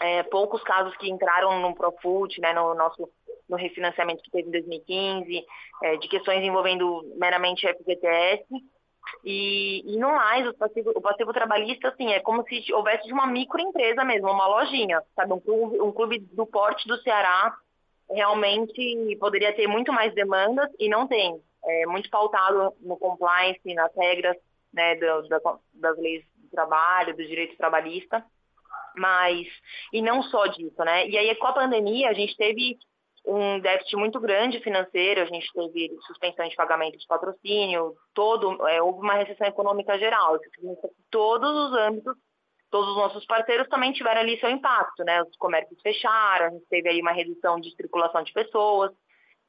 é, 0.00 0.22
poucos 0.24 0.62
casos 0.62 0.96
que 0.96 1.10
entraram 1.10 1.60
no 1.60 1.74
Profut, 1.74 2.40
né, 2.40 2.52
no 2.52 2.74
nosso 2.74 3.08
no 3.48 3.56
refinanciamento 3.56 4.22
que 4.22 4.30
teve 4.30 4.48
em 4.48 4.52
2015, 4.52 5.44
é, 5.82 5.96
de 5.96 6.08
questões 6.08 6.42
envolvendo 6.42 7.02
meramente 7.16 7.66
FGTS, 7.66 8.44
e, 9.24 9.82
e 9.86 9.96
no 9.98 10.08
mais, 10.08 10.46
o 10.46 10.54
passivo, 10.54 10.92
o 10.94 11.00
passivo 11.00 11.32
trabalhista, 11.32 11.88
assim, 11.88 12.12
é 12.12 12.20
como 12.20 12.44
se 12.46 12.72
houvesse 12.72 13.06
de 13.06 13.12
uma 13.12 13.26
microempresa 13.26 14.04
mesmo, 14.04 14.30
uma 14.30 14.46
lojinha, 14.46 15.02
sabe? 15.16 15.32
Um 15.32 15.40
clube, 15.40 15.80
um 15.80 15.92
clube 15.92 16.18
do 16.18 16.46
porte 16.46 16.86
do 16.86 17.00
Ceará 17.02 17.56
realmente 18.10 19.16
poderia 19.18 19.54
ter 19.54 19.66
muito 19.66 19.92
mais 19.92 20.14
demandas 20.14 20.70
e 20.78 20.88
não 20.88 21.06
tem. 21.06 21.40
É 21.64 21.86
muito 21.86 22.10
pautado 22.10 22.74
no 22.80 22.96
compliance, 22.98 23.74
nas 23.74 23.94
regras 23.96 24.36
né, 24.72 24.94
do, 24.96 25.28
da, 25.28 25.40
das 25.74 25.98
leis 25.98 26.24
do 26.36 26.48
trabalho, 26.50 27.16
do 27.16 27.26
direito 27.26 27.56
trabalhista, 27.56 28.22
mas, 28.96 29.46
e 29.92 30.02
não 30.02 30.22
só 30.22 30.46
disso, 30.46 30.84
né? 30.84 31.08
E 31.08 31.16
aí, 31.16 31.34
com 31.36 31.46
a 31.46 31.52
pandemia, 31.52 32.10
a 32.10 32.12
gente 32.12 32.36
teve 32.36 32.78
um 33.26 33.58
déficit 33.58 33.96
muito 33.96 34.20
grande 34.20 34.60
financeiro, 34.60 35.22
a 35.22 35.24
gente 35.24 35.50
teve 35.52 35.96
suspensão 36.06 36.46
de 36.46 36.54
pagamento 36.56 36.98
de 36.98 37.06
patrocínio, 37.06 37.94
todo, 38.12 38.66
é, 38.68 38.82
houve 38.82 39.00
uma 39.00 39.14
recessão 39.14 39.46
econômica 39.46 39.98
geral, 39.98 40.38
todos 41.10 41.50
os 41.50 41.78
âmbitos, 41.78 42.14
todos 42.70 42.90
os 42.90 42.96
nossos 42.96 43.24
parceiros 43.24 43.68
também 43.68 43.92
tiveram 43.92 44.20
ali 44.20 44.38
seu 44.40 44.50
impacto, 44.50 45.04
né? 45.04 45.22
Os 45.22 45.36
comércios 45.36 45.80
fecharam, 45.80 46.46
a 46.46 46.50
gente 46.50 46.66
teve 46.68 46.88
aí 46.88 47.00
uma 47.00 47.12
redução 47.12 47.58
de 47.58 47.74
circulação 47.76 48.22
de 48.22 48.32
pessoas, 48.32 48.92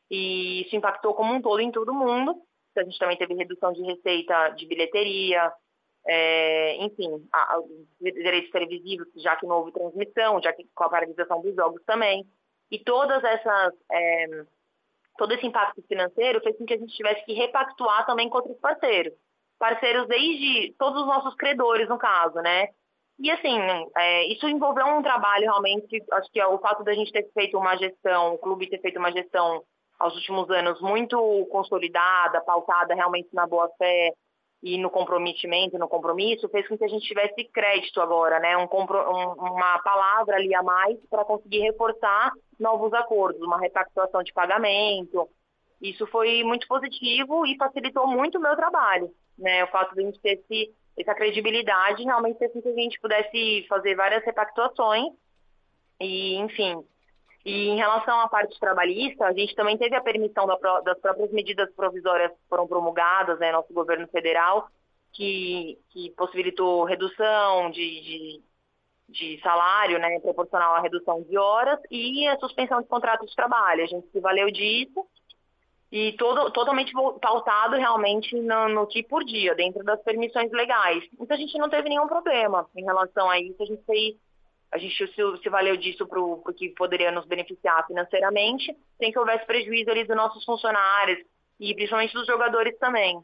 e 0.10 0.62
isso 0.62 0.76
impactou 0.76 1.14
como 1.14 1.34
um 1.34 1.42
todo 1.42 1.60
em 1.60 1.72
todo 1.72 1.94
mundo. 1.94 2.36
A 2.78 2.84
gente 2.84 3.00
também 3.00 3.18
teve 3.18 3.34
redução 3.34 3.74
de 3.74 3.82
receita 3.82 4.50
de 4.50 4.68
bilheteria, 4.68 5.52
é, 6.08 6.76
enfim, 6.84 7.10
a, 7.34 7.56
a, 7.56 7.62
direitos 8.00 8.52
televisivos, 8.52 9.08
já 9.16 9.36
que 9.36 9.48
não 9.48 9.58
houve 9.58 9.72
transmissão, 9.72 10.42
já 10.42 10.54
que 10.54 10.66
com 10.76 10.84
a 10.84 10.90
paralisação 10.90 11.42
dos 11.42 11.56
jogos 11.56 11.82
também. 11.84 12.26
E 12.72 12.80
todas 12.80 13.24
essas, 13.24 13.74
é, 13.92 14.26
todo 15.18 15.34
esse 15.34 15.46
impacto 15.46 15.82
financeiro 15.88 16.42
fez 16.42 16.58
com 16.58 16.66
que 16.66 16.74
a 16.74 16.78
gente 16.78 16.96
tivesse 16.96 17.24
que 17.26 17.34
repactuar 17.34 18.06
também 18.06 18.30
com 18.30 18.38
outros 18.38 18.58
parceiros. 18.60 19.14
Parceiros 19.58 20.08
desde 20.08 20.74
todos 20.78 21.02
os 21.02 21.08
nossos 21.08 21.36
credores, 21.36 21.88
no 21.88 21.98
caso, 21.98 22.36
né? 22.42 22.70
E 23.18 23.32
assim, 23.32 23.58
é, 23.98 24.26
isso 24.28 24.48
envolveu 24.48 24.86
um 24.88 25.02
trabalho 25.02 25.44
realmente, 25.44 26.04
acho 26.12 26.32
que 26.32 26.40
é 26.40 26.46
o 26.46 26.60
fato 26.60 26.84
da 26.84 26.94
gente 26.94 27.12
ter 27.14 27.30
feito 27.34 27.58
uma 27.58 27.78
gestão, 27.78 28.34
o 28.34 28.38
clube 28.38 28.70
ter 28.70 28.82
feito 28.82 29.00
uma 29.00 29.12
gestão 29.12 29.64
aos 29.98 30.14
últimos 30.16 30.50
anos 30.50 30.82
muito 30.82 31.18
consolidada, 31.50 32.42
pautada 32.42 32.94
realmente 32.94 33.30
na 33.34 33.48
boa 33.48 33.70
fé, 33.78 34.12
e 34.66 34.80
no 34.80 34.90
comprometimento, 34.90 35.78
no 35.78 35.88
compromisso, 35.88 36.50
fez 36.50 36.68
com 36.68 36.76
que 36.76 36.84
a 36.84 36.88
gente 36.88 37.06
tivesse 37.06 37.44
crédito 37.54 38.02
agora, 38.02 38.40
né? 38.40 38.58
Um, 38.58 38.64
um, 38.64 39.34
uma 39.52 39.78
palavra 39.84 40.38
ali 40.38 40.56
a 40.56 40.64
mais 40.64 40.98
para 41.08 41.24
conseguir 41.24 41.60
reforçar 41.60 42.32
novos 42.60 42.92
acordos, 42.92 43.40
uma 43.44 43.60
repactuação 43.60 44.24
de 44.24 44.34
pagamento. 44.34 45.30
Isso 45.80 46.08
foi 46.08 46.44
muito 46.44 46.68
positivo 46.68 47.46
e 47.46 47.56
facilitou 47.58 48.08
muito 48.08 48.40
o 48.40 48.42
meu 48.42 48.56
trabalho, 48.56 49.14
né? 49.38 49.64
O 49.66 49.68
fato 49.68 49.94
de 49.94 50.02
a 50.02 50.06
gente 50.08 50.20
ter 50.20 50.40
esse, 50.40 50.74
essa 50.98 51.14
credibilidade 51.14 52.04
realmente 52.04 52.40
fez 52.40 52.52
com 52.52 52.60
que 52.60 52.70
a 52.70 52.74
gente 52.74 53.00
pudesse 53.00 53.68
fazer 53.70 53.94
várias 53.94 54.26
repactuações 54.26 55.14
e, 56.02 56.38
enfim, 56.38 56.84
e 57.46 57.68
em 57.70 57.76
relação 57.76 58.20
à 58.22 58.28
parte 58.28 58.60
trabalhista, 58.60 59.28
a 59.28 59.32
gente 59.32 59.54
também 59.54 59.78
teve 59.78 59.96
a 59.96 60.02
permissão 60.02 60.48
das 60.48 61.00
próprias 61.00 61.32
medidas 61.32 61.72
provisórias 61.76 62.32
que 62.32 62.50
foram 62.50 62.68
promulgadas, 62.68 63.38
né, 63.38 63.52
nosso 63.52 63.72
governo 63.72 64.08
federal, 64.08 64.68
que, 65.14 65.78
que 65.92 66.10
possibilitou 66.18 66.86
redução 66.86 67.70
de, 67.70 68.02
de, 68.02 68.44
de, 69.08 69.42
salário, 69.44 70.00
né, 70.00 70.20
proporcional 70.22 70.74
à 70.74 70.82
redução 70.82 71.22
de 71.22 71.38
horas 71.38 71.80
e 71.92 72.28
a 72.28 72.40
suspensão 72.40 72.82
de 72.82 72.88
contratos 72.88 73.30
de 73.30 73.36
trabalho. 73.36 73.84
A 73.84 73.88
gente 73.88 74.08
se 74.10 74.20
valeu 74.20 74.50
disso 74.50 75.06
e 75.92 76.14
todo, 76.14 76.50
totalmente 76.50 76.92
pautado 77.22 77.76
realmente 77.76 78.36
no, 78.42 78.70
no 78.70 78.88
que 78.88 79.04
por 79.04 79.24
dia, 79.24 79.54
dentro 79.54 79.84
das 79.84 80.02
permissões 80.02 80.52
legais. 80.52 81.04
Então 81.20 81.38
a 81.38 81.40
gente 81.40 81.56
não 81.60 81.70
teve 81.70 81.90
nenhum 81.90 82.08
problema 82.08 82.68
em 82.76 82.84
relação 82.84 83.30
a 83.30 83.40
isso. 83.40 83.62
A 83.62 83.66
gente 83.68 83.84
fez 83.86 84.16
a 84.76 84.78
gente 84.78 85.08
se, 85.08 85.38
se 85.42 85.50
valeu 85.50 85.78
disso 85.78 86.06
para 86.06 86.20
o 86.20 86.44
que 86.54 86.70
poderia 86.70 87.12
nos 87.12 87.26
beneficiar 87.26 87.88
financeiramente, 87.88 88.76
sem 88.98 89.12
que 89.12 89.18
houvesse 89.18 89.46
prejuízo 89.46 89.90
ali 89.90 90.04
dos 90.04 90.16
nossos 90.16 90.44
funcionários 90.44 91.20
e 91.60 91.74
principalmente 91.74 92.14
dos 92.14 92.28
jogadores 92.28 92.78
também. 92.78 93.24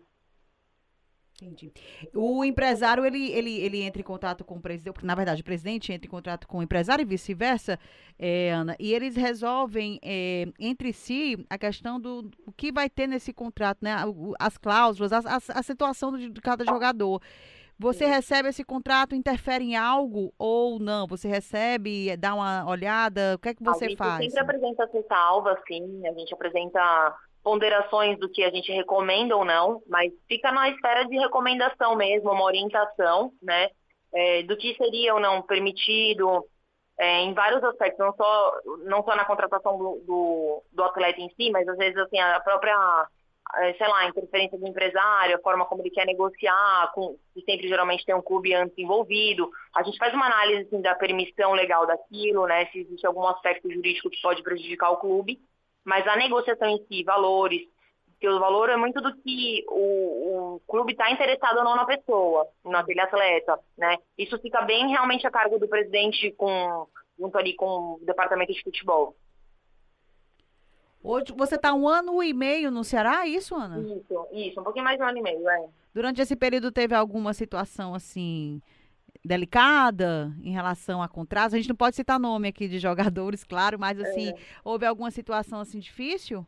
Entendi. 1.41 1.73
O 2.13 2.45
empresário, 2.45 3.03
ele, 3.03 3.31
ele, 3.31 3.59
ele 3.59 3.81
entra 3.81 3.99
em 3.99 4.05
contato 4.05 4.45
com 4.45 4.55
o 4.55 4.61
presidente, 4.61 5.03
na 5.03 5.15
verdade, 5.15 5.41
o 5.41 5.43
presidente 5.43 5.91
entra 5.91 6.07
em 6.07 6.09
contato 6.09 6.47
com 6.47 6.59
o 6.59 6.63
empresário 6.63 7.01
e 7.01 7.05
vice-versa, 7.05 7.79
é, 8.17 8.51
Ana, 8.51 8.75
e 8.79 8.93
eles 8.93 9.15
resolvem 9.15 9.99
é, 10.03 10.45
entre 10.59 10.93
si 10.93 11.43
a 11.49 11.57
questão 11.57 11.99
do 11.99 12.29
o 12.45 12.51
que 12.51 12.71
vai 12.71 12.89
ter 12.89 13.07
nesse 13.07 13.33
contrato, 13.33 13.79
né? 13.81 13.95
As 14.39 14.57
cláusulas, 14.57 15.11
a, 15.11 15.17
a, 15.17 15.59
a 15.59 15.63
situação 15.63 16.15
de, 16.15 16.29
de 16.29 16.41
cada 16.41 16.63
jogador. 16.63 17.21
Você 17.81 18.05
recebe 18.05 18.49
esse 18.49 18.63
contrato, 18.63 19.15
interfere 19.15 19.63
em 19.63 19.75
algo 19.75 20.31
ou 20.37 20.77
não? 20.77 21.07
Você 21.07 21.27
recebe, 21.27 22.15
dá 22.15 22.35
uma 22.35 22.63
olhada? 22.69 23.33
O 23.35 23.39
que 23.39 23.49
é 23.49 23.55
que 23.55 23.63
você 23.63 23.95
faz? 23.95 24.19
A 24.19 24.21
gente 24.21 24.31
sempre 24.33 24.55
apresenta 24.55 24.83
essa 24.83 25.07
salva, 25.07 25.59
sim. 25.67 26.07
A 26.07 26.13
gente 26.13 26.31
apresenta 26.31 27.15
ponderações 27.43 28.19
do 28.19 28.29
que 28.29 28.43
a 28.43 28.51
gente 28.51 28.71
recomenda 28.71 29.35
ou 29.35 29.43
não, 29.43 29.81
mas 29.87 30.13
fica 30.27 30.51
na 30.51 30.69
esfera 30.69 31.07
de 31.07 31.17
recomendação 31.17 31.95
mesmo, 31.95 32.31
uma 32.31 32.43
orientação, 32.43 33.31
né? 33.41 33.69
É, 34.13 34.43
do 34.43 34.55
que 34.57 34.75
seria 34.75 35.15
ou 35.15 35.19
não 35.19 35.41
permitido 35.41 36.45
é, 36.99 37.21
em 37.21 37.33
vários 37.33 37.63
aspectos, 37.63 37.97
não 37.97 38.13
só, 38.13 38.53
não 38.85 39.03
só 39.03 39.15
na 39.15 39.25
contratação 39.25 39.75
do, 39.75 40.03
do, 40.05 40.63
do, 40.71 40.83
atleta 40.83 41.19
em 41.19 41.29
si, 41.29 41.49
mas 41.49 41.67
às 41.67 41.77
vezes 41.77 41.97
assim, 41.97 42.19
a 42.19 42.39
própria 42.41 42.77
sei 43.77 43.87
lá, 43.87 43.99
a 43.99 44.07
interferência 44.07 44.57
do 44.57 44.67
empresário, 44.67 45.35
a 45.35 45.41
forma 45.41 45.65
como 45.65 45.81
ele 45.81 45.89
quer 45.89 46.05
negociar, 46.05 46.91
com, 46.93 47.17
e 47.35 47.41
sempre 47.41 47.67
geralmente 47.67 48.05
tem 48.05 48.15
um 48.15 48.21
clube 48.21 48.53
antes 48.53 48.77
envolvido. 48.77 49.49
A 49.75 49.83
gente 49.83 49.97
faz 49.97 50.13
uma 50.13 50.25
análise 50.25 50.67
assim, 50.67 50.81
da 50.81 50.95
permissão 50.95 51.53
legal 51.53 51.85
daquilo, 51.85 52.45
né? 52.45 52.65
Se 52.67 52.79
existe 52.79 53.05
algum 53.05 53.25
aspecto 53.27 53.71
jurídico 53.71 54.09
que 54.09 54.21
pode 54.21 54.43
prejudicar 54.43 54.91
o 54.91 54.97
clube. 54.97 55.39
Mas 55.83 56.07
a 56.07 56.15
negociação 56.15 56.69
em 56.69 56.85
si, 56.85 57.03
valores, 57.03 57.61
porque 58.21 58.29
o 58.29 58.39
valor 58.39 58.69
é 58.69 58.77
muito 58.77 59.01
do 59.01 59.15
que 59.15 59.65
o, 59.67 60.55
o 60.55 60.61
clube 60.67 60.91
está 60.91 61.09
interessado 61.09 61.57
ou 61.57 61.63
não 61.63 61.75
na 61.75 61.85
pessoa, 61.85 62.47
naquele 62.63 63.01
atleta, 63.01 63.59
né? 63.75 63.97
Isso 64.15 64.39
fica 64.39 64.61
bem 64.61 64.89
realmente 64.89 65.25
a 65.25 65.31
cargo 65.31 65.57
do 65.57 65.67
presidente 65.67 66.31
com 66.33 66.87
junto 67.17 67.37
ali 67.37 67.55
com 67.55 67.65
o 67.65 67.99
departamento 68.03 68.53
de 68.53 68.63
futebol. 68.63 69.15
Hoje 71.03 71.33
você 71.35 71.55
está 71.55 71.73
um 71.73 71.87
ano 71.87 72.21
e 72.21 72.33
meio 72.33 72.69
no 72.69 72.83
Ceará, 72.83 73.25
é 73.25 73.29
isso, 73.29 73.55
Ana? 73.55 73.79
Isso, 73.79 74.27
isso, 74.31 74.59
um 74.59 74.63
pouquinho 74.63 74.85
mais 74.85 74.97
de 74.97 75.03
um 75.03 75.07
ano 75.07 75.17
e 75.17 75.21
meio, 75.21 75.49
é. 75.49 75.65
Durante 75.93 76.21
esse 76.21 76.35
período 76.35 76.71
teve 76.71 76.93
alguma 76.93 77.33
situação 77.33 77.93
assim 77.93 78.61
delicada 79.23 80.31
em 80.43 80.51
relação 80.51 81.01
a 81.01 81.07
contratos? 81.07 81.53
A 81.53 81.57
gente 81.57 81.69
não 81.69 81.75
pode 81.75 81.95
citar 81.95 82.19
nome 82.19 82.47
aqui 82.47 82.67
de 82.67 82.79
jogadores, 82.79 83.43
claro, 83.45 83.79
mas 83.79 83.99
assim, 83.99 84.29
é. 84.29 84.35
houve 84.63 84.85
alguma 84.85 85.11
situação 85.11 85.59
assim 85.59 85.79
difícil? 85.79 86.45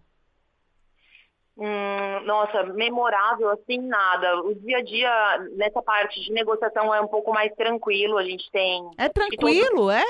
Hum, 1.55 2.25
nossa, 2.25 2.63
memorável 2.63 3.49
assim 3.49 3.77
nada. 3.77 4.41
O 4.41 4.55
dia 4.55 4.77
a 4.77 4.83
dia 4.83 5.39
nessa 5.55 5.83
parte 5.83 6.19
de 6.19 6.31
negociação 6.31 6.93
é 6.93 6.99
um 6.99 7.07
pouco 7.07 7.31
mais 7.31 7.53
tranquilo. 7.53 8.17
A 8.17 8.23
gente 8.23 8.49
tem. 8.51 8.89
É 8.97 9.07
tranquilo, 9.07 9.91
é? 9.91 10.03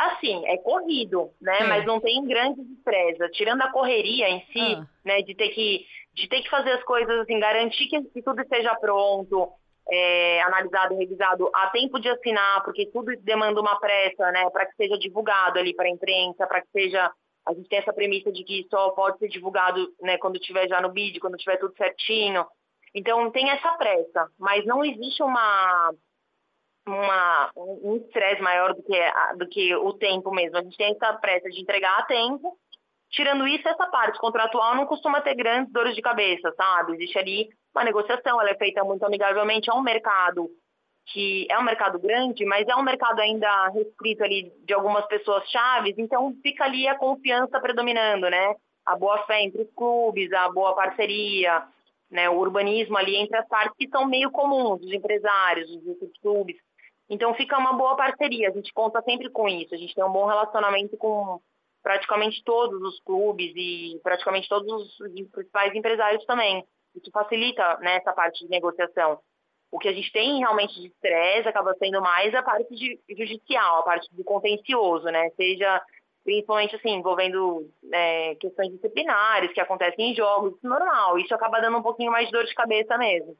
Assim, 0.00 0.46
é 0.46 0.56
corrido, 0.56 1.30
né? 1.40 1.58
É. 1.60 1.64
Mas 1.64 1.84
não 1.84 2.00
tem 2.00 2.24
grande 2.24 2.62
estresse. 2.62 3.30
Tirando 3.32 3.60
a 3.60 3.70
correria 3.70 4.30
em 4.30 4.40
si, 4.46 4.74
ah. 4.74 4.86
né? 5.04 5.20
De 5.20 5.34
ter 5.34 5.50
que 5.50 5.84
de 6.14 6.26
ter 6.28 6.42
que 6.42 6.50
fazer 6.50 6.72
as 6.72 6.82
coisas 6.84 7.20
assim, 7.20 7.38
garantir 7.38 7.86
que, 7.86 8.02
que 8.02 8.20
tudo 8.20 8.42
esteja 8.42 8.74
pronto, 8.74 9.48
é, 9.88 10.42
analisado, 10.42 10.96
revisado 10.96 11.48
a 11.54 11.68
tempo 11.68 12.00
de 12.00 12.08
assinar, 12.08 12.64
porque 12.64 12.86
tudo 12.86 13.12
demanda 13.20 13.60
uma 13.60 13.78
pressa, 13.78 14.32
né? 14.32 14.48
Para 14.50 14.66
que 14.66 14.74
seja 14.74 14.98
divulgado 14.98 15.58
ali 15.58 15.74
para 15.74 15.86
a 15.86 15.90
imprensa, 15.90 16.46
para 16.46 16.62
que 16.62 16.68
seja 16.72 17.12
a 17.46 17.54
gente 17.54 17.68
tem 17.68 17.78
essa 17.78 17.92
premissa 17.92 18.30
de 18.32 18.42
que 18.44 18.66
só 18.70 18.90
pode 18.90 19.18
ser 19.18 19.28
divulgado 19.28 19.92
né, 20.00 20.18
quando 20.18 20.38
tiver 20.38 20.68
já 20.68 20.80
no 20.80 20.90
bid, 20.90 21.18
quando 21.20 21.36
tiver 21.36 21.56
tudo 21.56 21.74
certinho. 21.74 22.46
Então 22.94 23.30
tem 23.30 23.50
essa 23.50 23.72
pressa, 23.72 24.28
mas 24.38 24.64
não 24.66 24.84
existe 24.84 25.22
uma 25.22 25.92
uma, 26.86 27.50
um 27.56 27.96
estresse 27.96 28.40
maior 28.42 28.74
do 28.74 28.82
que, 28.82 28.98
do 29.36 29.48
que 29.48 29.74
o 29.76 29.92
tempo 29.94 30.30
mesmo. 30.30 30.56
A 30.56 30.62
gente 30.62 30.76
tem 30.76 30.92
essa 30.92 31.12
pressa 31.14 31.48
de 31.48 31.60
entregar 31.60 31.98
a 31.98 32.02
tempo. 32.02 32.56
Tirando 33.10 33.46
isso, 33.46 33.68
essa 33.68 33.86
parte 33.86 34.18
contratual 34.18 34.74
não 34.76 34.86
costuma 34.86 35.20
ter 35.20 35.34
grandes 35.34 35.72
dores 35.72 35.94
de 35.94 36.02
cabeça, 36.02 36.52
sabe? 36.56 36.94
Existe 36.94 37.18
ali 37.18 37.48
uma 37.74 37.84
negociação, 37.84 38.40
ela 38.40 38.50
é 38.50 38.56
feita 38.56 38.84
muito 38.84 39.04
amigavelmente. 39.04 39.68
É 39.68 39.74
um 39.74 39.82
mercado 39.82 40.48
que 41.06 41.46
é 41.50 41.58
um 41.58 41.64
mercado 41.64 41.98
grande, 41.98 42.44
mas 42.44 42.66
é 42.68 42.76
um 42.76 42.82
mercado 42.82 43.20
ainda 43.20 43.68
restrito 43.68 44.22
ali 44.22 44.52
de 44.64 44.72
algumas 44.72 45.06
pessoas 45.06 45.48
chaves, 45.48 45.94
então 45.98 46.32
fica 46.42 46.64
ali 46.64 46.86
a 46.86 46.96
confiança 46.96 47.60
predominando, 47.60 48.30
né? 48.30 48.54
A 48.86 48.96
boa 48.96 49.24
fé 49.26 49.42
entre 49.42 49.62
os 49.62 49.70
clubes, 49.74 50.32
a 50.32 50.48
boa 50.50 50.74
parceria, 50.74 51.64
né? 52.10 52.28
O 52.30 52.38
urbanismo 52.38 52.96
ali 52.96 53.16
entre 53.16 53.36
as 53.36 53.48
partes 53.48 53.76
que 53.76 53.88
são 53.88 54.06
meio 54.06 54.30
comuns, 54.30 54.80
dos 54.80 54.92
empresários, 54.92 55.68
dos 55.82 56.18
clubes. 56.22 56.56
Então 57.10 57.34
fica 57.34 57.58
uma 57.58 57.72
boa 57.72 57.96
parceria, 57.96 58.48
a 58.48 58.52
gente 58.52 58.72
conta 58.72 59.02
sempre 59.02 59.28
com 59.28 59.48
isso, 59.48 59.74
a 59.74 59.76
gente 59.76 59.94
tem 59.94 60.04
um 60.04 60.12
bom 60.12 60.26
relacionamento 60.26 60.96
com 60.96 61.40
praticamente 61.82 62.42
todos 62.44 62.80
os 62.82 63.00
clubes 63.00 63.52
e 63.56 63.98
praticamente 64.00 64.48
todos 64.48 64.72
os 64.72 64.96
principais 65.32 65.74
empresários 65.74 66.24
também. 66.24 66.64
Isso 66.94 67.10
facilita 67.10 67.78
né, 67.78 67.96
essa 67.96 68.12
parte 68.12 68.44
de 68.44 68.50
negociação. 68.50 69.18
O 69.72 69.78
que 69.78 69.88
a 69.88 69.92
gente 69.92 70.12
tem 70.12 70.38
realmente 70.38 70.80
de 70.80 70.86
estresse 70.86 71.48
acaba 71.48 71.74
sendo 71.74 72.00
mais 72.00 72.32
a 72.34 72.42
parte 72.42 73.00
judicial, 73.08 73.80
a 73.80 73.82
parte 73.82 74.08
do 74.14 74.22
contencioso, 74.22 75.06
né? 75.06 75.30
Seja 75.30 75.82
principalmente 76.24 76.76
assim, 76.76 76.90
envolvendo 76.90 77.68
é, 77.92 78.34
questões 78.36 78.70
disciplinares 78.72 79.52
que 79.52 79.60
acontecem 79.60 80.10
em 80.10 80.14
jogos, 80.14 80.54
isso 80.56 80.66
é 80.66 80.68
normal. 80.68 81.18
Isso 81.18 81.34
acaba 81.34 81.60
dando 81.60 81.78
um 81.78 81.82
pouquinho 81.82 82.12
mais 82.12 82.26
de 82.26 82.32
dor 82.32 82.44
de 82.44 82.54
cabeça 82.54 82.96
mesmo. 82.98 83.36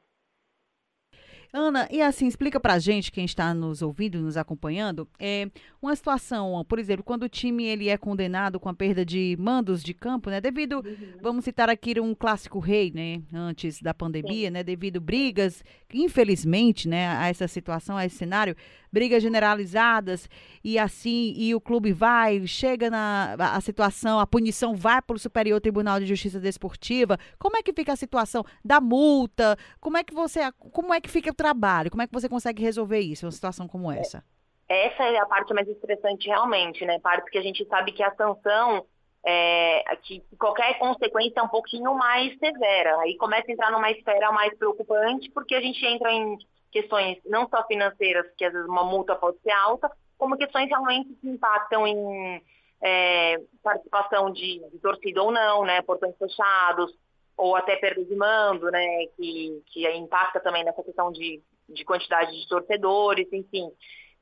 Ana, 1.53 1.89
e 1.91 2.01
assim, 2.01 2.27
explica 2.27 2.61
pra 2.61 2.79
gente, 2.79 3.11
quem 3.11 3.25
está 3.25 3.53
nos 3.53 3.83
ouvindo, 3.83 4.21
nos 4.21 4.37
acompanhando, 4.37 5.09
é 5.19 5.49
uma 5.83 5.97
situação, 5.97 6.65
por 6.69 6.79
exemplo, 6.79 7.03
quando 7.03 7.25
o 7.25 7.29
time 7.29 7.65
ele 7.65 7.89
é 7.89 7.97
condenado 7.97 8.61
com 8.61 8.69
a 8.69 8.75
perda 8.75 9.05
de 9.05 9.37
mandos 9.39 9.83
de 9.83 9.93
campo, 9.93 10.31
né, 10.31 10.41
devido, 10.41 10.77
uhum. 10.77 11.19
vamos 11.21 11.45
citar 11.45 11.69
aqui 11.69 11.99
um 12.01 12.15
clássico 12.15 12.59
rei, 12.61 12.93
né, 12.95 13.21
antes 13.33 13.83
da 13.83 13.93
pandemia, 13.93 14.49
Sim. 14.49 14.53
né, 14.53 14.63
devido 14.63 15.01
brigas, 15.01 15.65
infelizmente, 15.93 16.89
né, 16.89 17.09
a 17.09 17.29
essa 17.29 17.49
situação, 17.49 17.97
a 17.97 18.07
esse 18.07 18.17
cenário, 18.17 18.55
brigas 18.93 19.23
generalizadas 19.23 20.29
e 20.63 20.79
assim, 20.79 21.33
e 21.37 21.55
o 21.55 21.61
clube 21.61 21.93
vai, 21.93 22.47
chega 22.47 22.91
na 22.91 23.35
a 23.39 23.61
situação, 23.61 24.19
a 24.19 24.27
punição 24.27 24.75
vai 24.75 25.01
para 25.01 25.17
o 25.17 25.19
Superior 25.19 25.61
Tribunal 25.61 26.01
de 26.01 26.07
Justiça 26.07 26.41
Desportiva. 26.41 27.19
Como 27.39 27.57
é 27.57 27.63
que 27.63 27.73
fica 27.73 27.93
a 27.93 27.97
situação 27.97 28.45
da 28.65 28.81
multa? 28.81 29.57
Como 29.81 29.97
é 29.97 30.05
que 30.05 30.13
você, 30.13 30.41
como 30.53 30.93
é 30.93 31.01
que 31.01 31.09
fica 31.09 31.33
trabalho? 31.43 31.91
Como 31.91 32.03
é 32.03 32.07
que 32.07 32.13
você 32.13 32.29
consegue 32.29 32.63
resolver 32.63 33.01
isso, 33.01 33.27
uma 33.27 33.33
situação 33.33 33.67
como 33.67 33.91
essa? 33.91 34.25
Essa 34.69 35.05
é 35.05 35.19
a 35.19 35.27
parte 35.27 35.53
mais 35.53 35.67
estressante 35.69 36.29
realmente, 36.29 36.85
né? 36.85 36.99
Parte 37.01 37.31
que 37.31 37.39
a 37.39 37.43
gente 37.43 37.65
sabe 37.67 37.93
que 37.93 38.03
a 38.03 38.15
sanção 38.15 38.85
é, 39.25 39.83
que 40.03 40.23
qualquer 40.39 40.79
consequência 40.79 41.41
é 41.41 41.43
um 41.43 41.49
pouquinho 41.49 41.95
mais 41.95 42.39
severa. 42.39 42.99
Aí 43.01 43.17
começa 43.17 43.51
a 43.51 43.53
entrar 43.53 43.71
numa 43.71 43.91
esfera 43.91 44.31
mais 44.33 44.57
preocupante, 44.57 45.31
porque 45.31 45.55
a 45.55 45.61
gente 45.61 45.85
entra 45.85 46.13
em 46.13 46.39
questões 46.71 47.19
não 47.27 47.49
só 47.49 47.67
financeiras, 47.67 48.27
que 48.37 48.45
às 48.45 48.53
vezes 48.53 48.69
uma 48.69 48.85
multa 48.85 49.17
pode 49.17 49.39
ser 49.41 49.51
alta, 49.51 49.91
como 50.17 50.37
questões 50.37 50.69
realmente 50.69 51.15
que 51.21 51.29
impactam 51.29 51.87
em 51.87 52.43
é, 52.83 53.37
participação 53.63 54.33
de, 54.33 54.61
de, 54.71 54.79
torcida 54.79 55.23
ou 55.23 55.33
não, 55.33 55.65
né, 55.65 55.83
portões 55.83 56.17
fechados, 56.17 56.93
ou 57.41 57.57
até 57.57 57.77
perda 57.77 58.05
de 58.05 58.15
mando, 58.15 58.71
né, 58.71 59.07
que, 59.17 59.63
que 59.67 59.89
impacta 59.97 60.41
também 60.41 60.63
nessa 60.63 60.83
questão 60.83 61.11
de, 61.11 61.43
de 61.69 61.85
quantidade 61.85 62.39
de 62.39 62.49
torcedores, 62.49 63.27
enfim. 63.33 63.71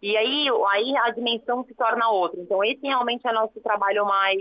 E 0.00 0.16
aí, 0.16 0.46
aí 0.70 0.96
a 0.98 1.10
dimensão 1.10 1.64
se 1.64 1.74
torna 1.74 2.08
outra. 2.08 2.40
Então, 2.40 2.62
esse 2.62 2.80
realmente 2.86 3.26
é 3.26 3.32
nosso 3.32 3.60
trabalho 3.60 4.06
mais 4.06 4.38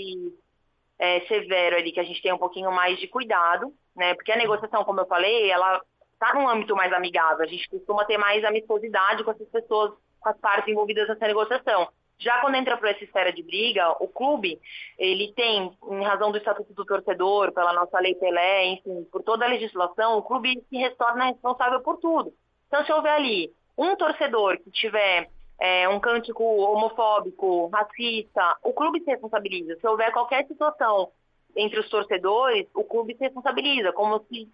é, 0.99 1.21
severo 1.21 1.77
ali, 1.77 1.91
que 1.91 1.99
a 1.99 2.03
gente 2.03 2.21
tem 2.21 2.31
um 2.31 2.37
pouquinho 2.37 2.71
mais 2.71 2.99
de 2.99 3.07
cuidado, 3.07 3.73
né? 3.95 4.13
Porque 4.13 4.31
a 4.31 4.37
negociação, 4.37 4.83
como 4.83 5.01
eu 5.01 5.07
falei, 5.07 5.49
ela 5.49 5.81
está 6.13 6.33
num 6.35 6.47
âmbito 6.47 6.75
mais 6.75 6.93
amigável. 6.93 7.43
A 7.43 7.47
gente 7.47 7.67
costuma 7.69 8.05
ter 8.05 8.17
mais 8.17 8.43
amistosidade 8.45 9.23
com 9.23 9.31
essas 9.31 9.49
pessoas, 9.49 9.93
com 10.19 10.29
as 10.29 10.37
partes 10.37 10.67
envolvidas 10.67 11.07
nessa 11.07 11.27
negociação. 11.27 11.89
Já 12.19 12.41
quando 12.41 12.56
entra 12.56 12.77
para 12.77 12.89
essa 12.89 13.03
esfera 13.03 13.32
de 13.32 13.43
briga, 13.43 13.91
o 13.99 14.08
clube, 14.08 14.60
ele 14.97 15.34
tem, 15.34 15.71
em 15.89 16.03
razão 16.03 16.32
do 16.32 16.38
Estatuto 16.38 16.73
do 16.73 16.86
Torcedor, 16.86 17.51
pela 17.51 17.73
nossa 17.73 17.99
Lei 17.99 18.15
Pelé, 18.15 18.65
enfim, 18.65 19.03
por 19.12 19.21
toda 19.21 19.45
a 19.45 19.49
legislação, 19.49 20.17
o 20.17 20.23
clube 20.23 20.63
se 20.69 20.89
torna 20.91 21.25
responsável 21.25 21.80
por 21.82 21.97
tudo. 21.97 22.34
Então, 22.67 22.84
se 22.86 22.91
houver 22.91 23.13
ali 23.13 23.51
um 23.77 23.95
torcedor 23.95 24.58
que 24.58 24.71
tiver 24.71 25.30
é, 25.60 25.88
um 25.89 25.99
cântico 25.99 26.43
homofóbico, 26.43 27.67
racista, 27.67 28.58
o 28.63 28.73
clube 28.73 28.99
se 29.01 29.12
responsabiliza. 29.12 29.75
Se 29.80 29.88
houver 29.88 30.12
qualquer 30.12 30.45
situação 30.47 31.12
entre 31.56 31.80
os 31.80 31.89
torcedores, 31.89 32.67
o 32.73 32.84
clube 32.84 33.15
se 33.15 33.23
responsabiliza, 33.23 33.91
como 33.93 34.19
se 34.25 34.47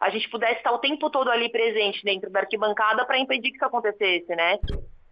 a 0.00 0.10
gente 0.10 0.28
pudesse 0.30 0.56
estar 0.56 0.72
o 0.72 0.78
tempo 0.78 1.10
todo 1.10 1.30
ali 1.30 1.50
presente 1.50 2.04
dentro 2.04 2.30
da 2.30 2.40
arquibancada 2.40 3.04
para 3.04 3.18
impedir 3.18 3.50
que 3.50 3.56
isso 3.56 3.64
acontecesse, 3.64 4.34
né? 4.34 4.58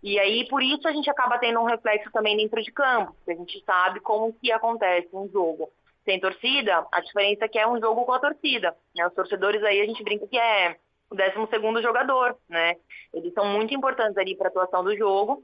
E 0.03 0.19
aí, 0.19 0.47
por 0.49 0.63
isso, 0.63 0.87
a 0.87 0.93
gente 0.93 1.11
acaba 1.11 1.39
tendo 1.39 1.61
um 1.61 1.65
reflexo 1.65 2.11
também 2.13 2.37
dentro 2.37 2.63
de 2.63 2.71
campo, 2.71 3.13
porque 3.15 3.33
a 3.33 3.35
gente 3.35 3.65
sabe 3.65 4.01
como 4.01 4.33
que 4.35 4.53
acontece 4.53 5.09
um 5.13 5.29
jogo. 5.29 5.71
Sem 6.05 6.21
torcida, 6.21 6.87
a 6.93 7.01
diferença 7.01 7.47
é 7.47 7.49
que 7.49 7.59
é 7.59 7.67
um 7.67 7.81
jogo 7.81 8.05
com 8.05 8.13
a 8.13 8.21
torcida. 8.21 8.77
Né? 8.95 9.07
Os 9.07 9.15
torcedores 9.15 9.63
aí, 9.65 9.81
a 9.81 9.87
gente 9.87 10.05
brinca 10.05 10.27
que 10.27 10.39
é 10.39 10.77
o 11.11 11.15
12 11.15 11.51
segundo 11.51 11.83
jogador, 11.83 12.37
né? 12.49 12.77
Eles 13.13 13.33
são 13.33 13.47
muito 13.47 13.75
importantes 13.75 14.17
ali 14.17 14.37
para 14.37 14.49
a 14.49 14.51
atuação 14.51 14.85
do 14.85 14.97
jogo. 14.97 15.43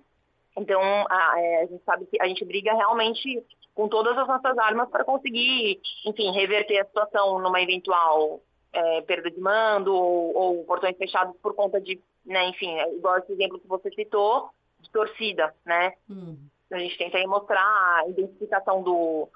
Então, 0.57 0.81
a, 1.09 1.41
é, 1.41 1.63
a, 1.63 1.67
gente 1.67 1.83
sabe 1.85 2.07
que 2.07 2.21
a 2.21 2.27
gente 2.27 2.45
briga 2.45 2.75
realmente 2.75 3.43
com 3.75 3.89
todas 3.89 4.17
as 4.19 4.29
nossas 4.29 4.57
armas 4.59 4.89
para 4.91 5.05
conseguir, 5.05 5.81
enfim, 6.05 6.31
reverter 6.33 6.79
a 6.79 6.85
situação 6.85 7.39
numa 7.39 7.61
eventual 7.63 8.41
é, 8.73 9.01
perda 9.03 9.31
de 9.31 9.41
mando 9.41 9.95
ou, 9.95 10.37
ou, 10.37 10.65
portões 10.65 10.97
fechados 10.97 11.35
por 11.43 11.55
conta 11.55 11.81
de, 11.81 12.01
né, 12.25 12.49
enfim, 12.49 12.79
é 12.79 12.95
igual 12.95 13.19
esse 13.19 13.33
exemplo 13.33 13.59
que 13.59 13.67
você 13.67 13.91
citou, 13.91 14.51
de 14.81 14.91
torcida, 14.91 15.55
né? 15.65 15.95
Hum. 16.09 16.37
A 16.71 16.79
gente 16.79 16.97
tenta 16.97 17.19
aí 17.19 17.27
mostrar 17.27 17.63
a 17.65 18.09
identificação 18.09 18.83
do, 18.83 19.29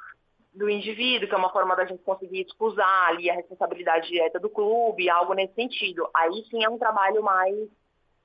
do 0.54 0.70
indivíduo, 0.70 1.28
que 1.28 1.34
é 1.34 1.38
uma 1.38 1.52
forma 1.52 1.76
da 1.76 1.84
gente 1.84 2.02
conseguir 2.02 2.42
excusar 2.42 3.08
ali 3.08 3.30
a 3.30 3.34
responsabilidade 3.34 4.08
direta 4.08 4.40
do 4.40 4.48
clube, 4.48 5.10
algo 5.10 5.34
nesse 5.34 5.54
sentido. 5.54 6.08
Aí 6.14 6.44
sim 6.50 6.64
é 6.64 6.68
um 6.68 6.78
trabalho 6.78 7.22
mais, 7.22 7.68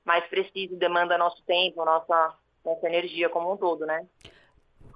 mais 0.06 0.26
preciso, 0.28 0.78
demanda 0.78 1.18
nosso 1.18 1.44
tempo, 1.44 1.84
nossa, 1.84 2.36
nossa 2.64 2.88
energia 2.88 3.30
como 3.30 3.52
um 3.52 3.58
todo, 3.58 3.86
né? 3.86 4.08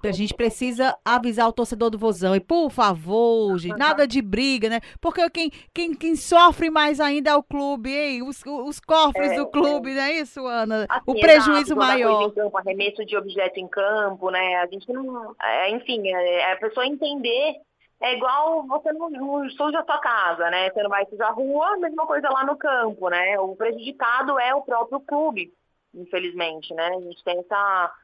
A 0.02 0.12
gente 0.12 0.34
precisa 0.34 0.96
avisar 1.04 1.48
o 1.48 1.52
torcedor 1.52 1.90
do 1.90 1.98
Vozão. 1.98 2.34
E, 2.34 2.40
por 2.40 2.70
favor, 2.70 3.56
gente, 3.58 3.76
nada 3.76 4.06
de 4.06 4.20
briga, 4.22 4.68
né? 4.68 4.80
Porque 5.00 5.28
quem, 5.30 5.50
quem, 5.74 5.94
quem 5.94 6.16
sofre 6.16 6.70
mais 6.70 7.00
ainda 7.00 7.30
é 7.30 7.34
o 7.34 7.42
clube, 7.42 7.90
hein? 7.90 8.22
Os, 8.22 8.42
os 8.44 8.80
cofres 8.80 9.32
é, 9.32 9.36
do 9.36 9.46
clube, 9.46 9.90
é. 9.90 9.94
não 9.94 10.02
é 10.02 10.12
isso, 10.12 10.46
Ana? 10.46 10.86
Assim, 10.88 11.02
o 11.06 11.14
prejuízo 11.20 11.72
exato, 11.72 11.76
maior. 11.76 12.30
Campo, 12.32 12.58
arremesso 12.58 13.04
de 13.04 13.16
objeto 13.16 13.58
em 13.58 13.68
campo, 13.68 14.30
né? 14.30 14.56
A 14.56 14.66
gente 14.66 14.90
não. 14.92 15.34
É, 15.42 15.70
enfim, 15.70 16.08
é, 16.08 16.40
é 16.40 16.52
a 16.52 16.56
pessoa 16.56 16.86
entender 16.86 17.56
é 18.00 18.14
igual 18.14 18.66
você 18.66 18.92
não, 18.92 19.08
não 19.08 19.50
suja 19.50 19.80
a 19.80 19.84
sua 19.84 19.98
casa, 19.98 20.50
né? 20.50 20.70
Você 20.70 20.82
não 20.82 20.90
vai 20.90 21.06
sujar 21.06 21.30
a 21.30 21.32
rua, 21.32 21.78
mesma 21.78 22.06
coisa 22.06 22.28
lá 22.28 22.44
no 22.44 22.56
campo, 22.56 23.08
né? 23.08 23.38
O 23.40 23.56
prejudicado 23.56 24.38
é 24.38 24.54
o 24.54 24.62
próprio 24.62 25.00
clube, 25.00 25.52
infelizmente, 25.94 26.74
né? 26.74 26.88
A 26.88 27.00
gente 27.00 27.24
tem 27.24 27.38
essa, 27.38 27.94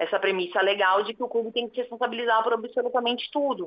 essa 0.00 0.18
premissa 0.18 0.62
legal 0.62 1.02
de 1.04 1.12
que 1.12 1.22
o 1.22 1.28
clube 1.28 1.52
tem 1.52 1.68
que 1.68 1.74
se 1.74 1.80
responsabilizar 1.82 2.42
por 2.42 2.54
absolutamente 2.54 3.30
tudo. 3.30 3.66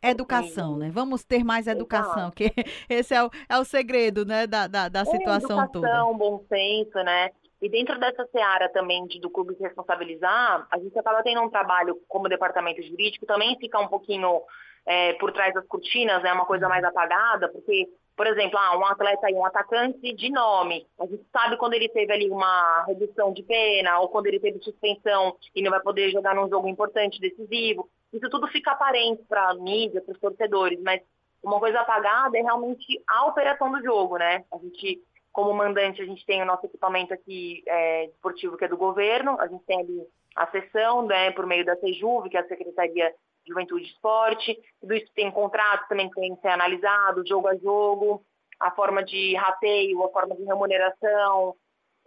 Educação, 0.00 0.76
né? 0.76 0.90
Vamos 0.92 1.24
ter 1.24 1.42
mais 1.42 1.66
educação, 1.66 2.30
que 2.30 2.44
esse 2.88 3.12
é 3.12 3.24
o, 3.24 3.28
é 3.48 3.58
o 3.58 3.64
segredo, 3.64 4.24
né, 4.24 4.46
da, 4.46 4.68
da, 4.68 4.88
da 4.88 5.04
situação 5.04 5.58
é, 5.58 5.64
educação, 5.64 5.72
toda. 5.72 5.88
Educação, 5.88 6.16
bom 6.16 6.44
senso, 6.48 7.02
né? 7.02 7.30
E 7.60 7.68
dentro 7.68 7.98
dessa 7.98 8.24
seara 8.26 8.68
também 8.68 9.04
de, 9.08 9.18
do 9.18 9.28
clube 9.28 9.56
se 9.56 9.62
responsabilizar, 9.64 10.68
a 10.70 10.78
gente 10.78 10.96
acaba 10.96 11.20
tendo 11.24 11.40
um 11.40 11.50
trabalho 11.50 12.00
como 12.06 12.28
departamento 12.28 12.80
jurídico, 12.80 13.26
também 13.26 13.58
fica 13.58 13.80
um 13.80 13.88
pouquinho 13.88 14.40
é, 14.86 15.14
por 15.14 15.32
trás 15.32 15.52
das 15.52 15.66
cortinas, 15.66 16.20
é 16.20 16.28
né, 16.28 16.32
uma 16.32 16.46
coisa 16.46 16.68
mais 16.68 16.84
apagada, 16.84 17.48
porque, 17.48 17.88
por 18.18 18.26
exemplo, 18.26 18.58
ah, 18.58 18.76
um 18.76 18.84
atleta 18.84 19.28
aí, 19.28 19.34
um 19.34 19.46
atacante 19.46 20.12
de 20.12 20.28
nome, 20.28 20.84
a 20.98 21.06
gente 21.06 21.24
sabe 21.32 21.56
quando 21.56 21.74
ele 21.74 21.88
teve 21.88 22.12
ali 22.12 22.28
uma 22.28 22.84
redução 22.84 23.32
de 23.32 23.44
pena, 23.44 24.00
ou 24.00 24.08
quando 24.08 24.26
ele 24.26 24.40
teve 24.40 24.58
suspensão 24.58 25.36
e 25.54 25.62
não 25.62 25.70
vai 25.70 25.78
poder 25.80 26.10
jogar 26.10 26.34
num 26.34 26.48
jogo 26.48 26.66
importante, 26.66 27.20
decisivo. 27.20 27.88
Isso 28.12 28.28
tudo 28.28 28.48
fica 28.48 28.72
aparente 28.72 29.22
para 29.28 29.50
a 29.50 29.54
mídia, 29.54 30.02
para 30.02 30.12
os 30.12 30.18
torcedores, 30.18 30.80
mas 30.82 31.00
uma 31.40 31.60
coisa 31.60 31.78
apagada 31.78 32.36
é 32.36 32.42
realmente 32.42 33.00
a 33.06 33.26
operação 33.26 33.70
do 33.70 33.80
jogo, 33.84 34.18
né? 34.18 34.44
A 34.52 34.58
gente 34.58 35.00
como 35.30 35.54
mandante, 35.54 36.02
a 36.02 36.04
gente 36.04 36.26
tem 36.26 36.42
o 36.42 36.44
nosso 36.44 36.66
equipamento 36.66 37.14
aqui 37.14 37.62
é, 37.68 38.06
esportivo, 38.06 38.56
que 38.56 38.64
é 38.64 38.68
do 38.68 38.76
governo, 38.76 39.40
a 39.40 39.46
gente 39.46 39.62
tem 39.64 39.78
ali 39.78 40.02
a 40.34 40.48
sessão, 40.48 41.06
né, 41.06 41.30
por 41.30 41.46
meio 41.46 41.64
da 41.64 41.76
Sejuve, 41.76 42.28
que 42.28 42.36
é 42.36 42.40
a 42.40 42.48
Secretaria 42.48 43.14
Juventude 43.48 43.86
Esporte, 43.86 44.58
tudo 44.80 44.94
isso 44.94 45.10
tem 45.14 45.30
contratos 45.30 45.88
também 45.88 46.08
que 46.08 46.20
tem 46.20 46.34
que 46.34 46.40
ser 46.40 46.48
analisado, 46.48 47.26
jogo 47.26 47.48
a 47.48 47.56
jogo, 47.56 48.22
a 48.60 48.70
forma 48.70 49.02
de 49.02 49.34
rateio, 49.34 50.04
a 50.04 50.10
forma 50.10 50.36
de 50.36 50.44
remuneração, 50.44 51.54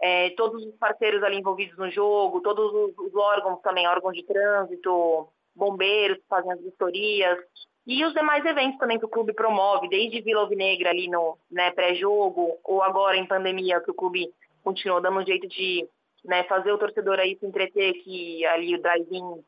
é, 0.00 0.30
todos 0.30 0.64
os 0.64 0.74
parceiros 0.76 1.22
ali 1.22 1.38
envolvidos 1.38 1.76
no 1.76 1.90
jogo, 1.90 2.40
todos 2.40 2.72
os, 2.72 2.98
os 2.98 3.14
órgãos 3.14 3.60
também, 3.62 3.86
órgãos 3.86 4.14
de 4.14 4.24
trânsito, 4.24 5.28
bombeiros 5.54 6.18
que 6.18 6.28
fazem 6.28 6.52
as 6.52 6.60
vistorias, 6.60 7.38
e 7.86 8.04
os 8.04 8.12
demais 8.12 8.44
eventos 8.44 8.78
também 8.78 8.98
que 8.98 9.04
o 9.04 9.08
clube 9.08 9.32
promove, 9.32 9.88
desde 9.88 10.20
Vila 10.20 10.42
Alvinegra 10.42 10.90
ali 10.90 11.08
no 11.08 11.36
né, 11.50 11.70
pré-jogo, 11.72 12.58
ou 12.64 12.82
agora 12.82 13.16
em 13.16 13.26
pandemia, 13.26 13.80
que 13.80 13.90
o 13.90 13.94
clube 13.94 14.32
continuou 14.62 15.00
dando 15.00 15.18
um 15.18 15.26
jeito 15.26 15.48
de 15.48 15.88
né, 16.24 16.44
fazer 16.44 16.70
o 16.70 16.78
torcedor 16.78 17.18
aí 17.18 17.36
se 17.36 17.44
entreter, 17.44 17.94
que 18.04 18.44
ali 18.46 18.76
o 18.76 18.80
drive-in, 18.80 19.44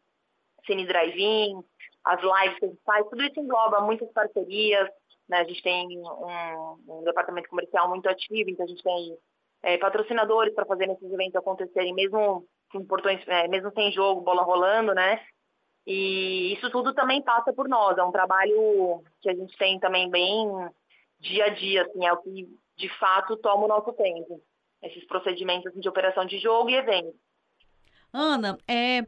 Cine 0.67 0.87
Drive-in, 0.87 1.63
as 2.05 2.21
lives 2.21 2.59
que 2.59 2.65
a 2.65 2.69
gente 2.69 2.83
faz, 2.85 3.09
tudo 3.09 3.23
isso 3.23 3.41
engloba 3.41 3.81
muitas 3.81 4.11
parcerias, 4.13 4.89
né, 5.29 5.39
a 5.39 5.45
gente 5.45 5.63
tem 5.63 5.99
um, 5.99 6.99
um 7.01 7.05
departamento 7.05 7.49
comercial 7.49 7.89
muito 7.89 8.09
ativo, 8.09 8.51
então 8.51 8.65
a 8.65 8.69
gente 8.69 8.83
tem 8.83 9.17
é, 9.63 9.79
patrocinadores 9.79 10.55
para 10.55 10.67
fazer 10.67 10.89
esses 10.91 11.11
eventos 11.11 11.37
acontecerem, 11.37 11.95
mesmo 11.95 12.47
com 12.71 12.85
portões, 12.85 13.27
é, 13.27 13.49
mesmo 13.49 13.73
sem 13.73 13.91
jogo, 13.93 14.21
bola 14.21 14.43
rolando, 14.43 14.95
né? 14.95 15.21
E 15.87 16.55
isso 16.55 16.71
tudo 16.71 16.95
também 16.95 17.23
passa 17.23 17.53
por 17.53 17.69
nós, 17.69 17.97
é 17.97 18.03
um 18.03 18.13
trabalho 18.13 19.03
que 19.21 19.31
a 19.31 19.35
gente 19.35 19.57
tem 19.57 19.79
também 19.79 20.11
bem 20.11 20.47
dia 21.21 21.47
a 21.47 21.49
dia, 21.49 21.83
assim, 21.83 22.05
é 22.07 22.13
o 22.13 22.19
que 22.19 22.47
de 22.77 22.89
fato 22.99 23.37
toma 23.39 23.65
o 23.65 23.69
nosso 23.69 23.93
tempo. 23.93 24.43
Esses 24.83 25.07
procedimentos 25.07 25.67
assim, 25.69 25.81
de 25.81 25.89
operação 25.89 26.27
de 26.27 26.39
jogo 26.39 26.69
e 26.69 26.75
evento. 26.75 27.15
Ana, 28.13 28.59
é, 28.69 29.01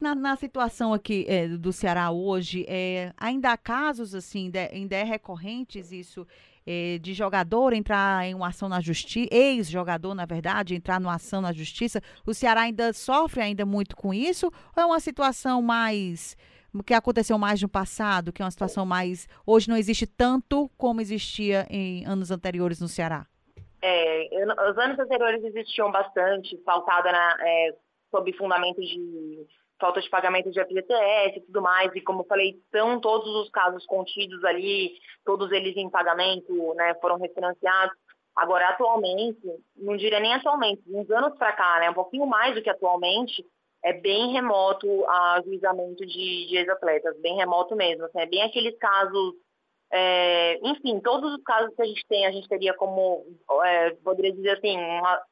na, 0.00 0.14
na 0.14 0.36
situação 0.36 0.92
aqui 0.92 1.24
é, 1.28 1.48
do 1.48 1.72
Ceará 1.72 2.10
hoje, 2.10 2.64
é, 2.68 3.12
ainda 3.16 3.52
há 3.52 3.56
casos 3.56 4.14
assim, 4.14 4.50
de, 4.50 4.58
ainda 4.58 4.96
é 4.96 5.02
recorrentes 5.02 5.92
isso 5.92 6.26
eh, 6.66 6.98
de 6.98 7.14
jogador 7.14 7.72
entrar 7.72 8.26
em 8.26 8.34
uma 8.34 8.48
ação 8.48 8.68
na 8.68 8.80
justiça, 8.80 9.28
ex-jogador, 9.30 10.14
na 10.14 10.26
verdade, 10.26 10.74
entrar 10.74 10.98
numa 10.98 11.14
ação 11.14 11.40
na 11.40 11.52
justiça, 11.52 12.00
o 12.26 12.34
Ceará 12.34 12.62
ainda 12.62 12.92
sofre 12.92 13.40
ainda 13.40 13.64
muito 13.64 13.94
com 13.96 14.12
isso? 14.12 14.46
Ou 14.76 14.82
é 14.82 14.84
uma 14.84 14.98
situação 14.98 15.62
mais 15.62 16.36
que 16.84 16.92
aconteceu 16.92 17.38
mais 17.38 17.62
no 17.62 17.68
passado, 17.68 18.32
que 18.32 18.42
é 18.42 18.44
uma 18.44 18.50
situação 18.50 18.84
mais 18.84 19.28
hoje 19.46 19.68
não 19.68 19.76
existe 19.76 20.06
tanto 20.06 20.68
como 20.76 21.00
existia 21.00 21.66
em 21.70 22.04
anos 22.04 22.30
anteriores 22.30 22.80
no 22.80 22.88
Ceará? 22.88 23.26
É, 23.80 24.28
os 24.68 24.76
anos 24.76 24.98
anteriores 24.98 25.44
existiam 25.44 25.90
bastante, 25.92 26.56
pautada 26.58 27.12
na, 27.12 27.36
é, 27.40 27.76
sob 28.10 28.32
fundamento 28.36 28.80
de 28.80 29.46
falta 29.78 30.00
de 30.00 30.08
pagamento 30.08 30.50
de 30.50 30.60
FGTS 30.60 31.38
e 31.38 31.40
tudo 31.42 31.62
mais, 31.62 31.94
e 31.94 32.00
como 32.00 32.24
falei, 32.24 32.56
são 32.70 33.00
todos 33.00 33.28
os 33.36 33.50
casos 33.50 33.84
contidos 33.86 34.42
ali, 34.44 34.92
todos 35.24 35.50
eles 35.52 35.76
em 35.76 35.90
pagamento, 35.90 36.74
né, 36.74 36.94
foram 37.00 37.18
refinanciados. 37.18 37.96
Agora, 38.34 38.68
atualmente, 38.68 39.40
não 39.76 39.96
diria 39.96 40.20
nem 40.20 40.34
atualmente, 40.34 40.82
uns 40.88 41.10
anos 41.10 41.36
para 41.38 41.52
cá, 41.52 41.78
né, 41.80 41.90
um 41.90 41.94
pouquinho 41.94 42.26
mais 42.26 42.54
do 42.54 42.62
que 42.62 42.70
atualmente, 42.70 43.44
é 43.84 43.92
bem 43.92 44.32
remoto 44.32 44.86
a 45.08 45.40
juizamento 45.44 46.04
de, 46.04 46.46
de 46.46 46.56
ex-atletas, 46.56 47.18
bem 47.20 47.36
remoto 47.36 47.76
mesmo, 47.76 48.04
assim, 48.04 48.20
é 48.20 48.26
bem 48.26 48.42
aqueles 48.42 48.76
casos, 48.78 49.34
é, 49.92 50.58
enfim, 50.62 51.00
todos 51.00 51.34
os 51.34 51.42
casos 51.42 51.74
que 51.74 51.82
a 51.82 51.86
gente 51.86 52.04
tem, 52.08 52.26
a 52.26 52.32
gente 52.32 52.48
teria 52.48 52.74
como, 52.74 53.24
é, 53.64 53.90
poderia 54.02 54.32
dizer 54.32 54.58
assim, 54.58 54.76
uma, 54.76 55.22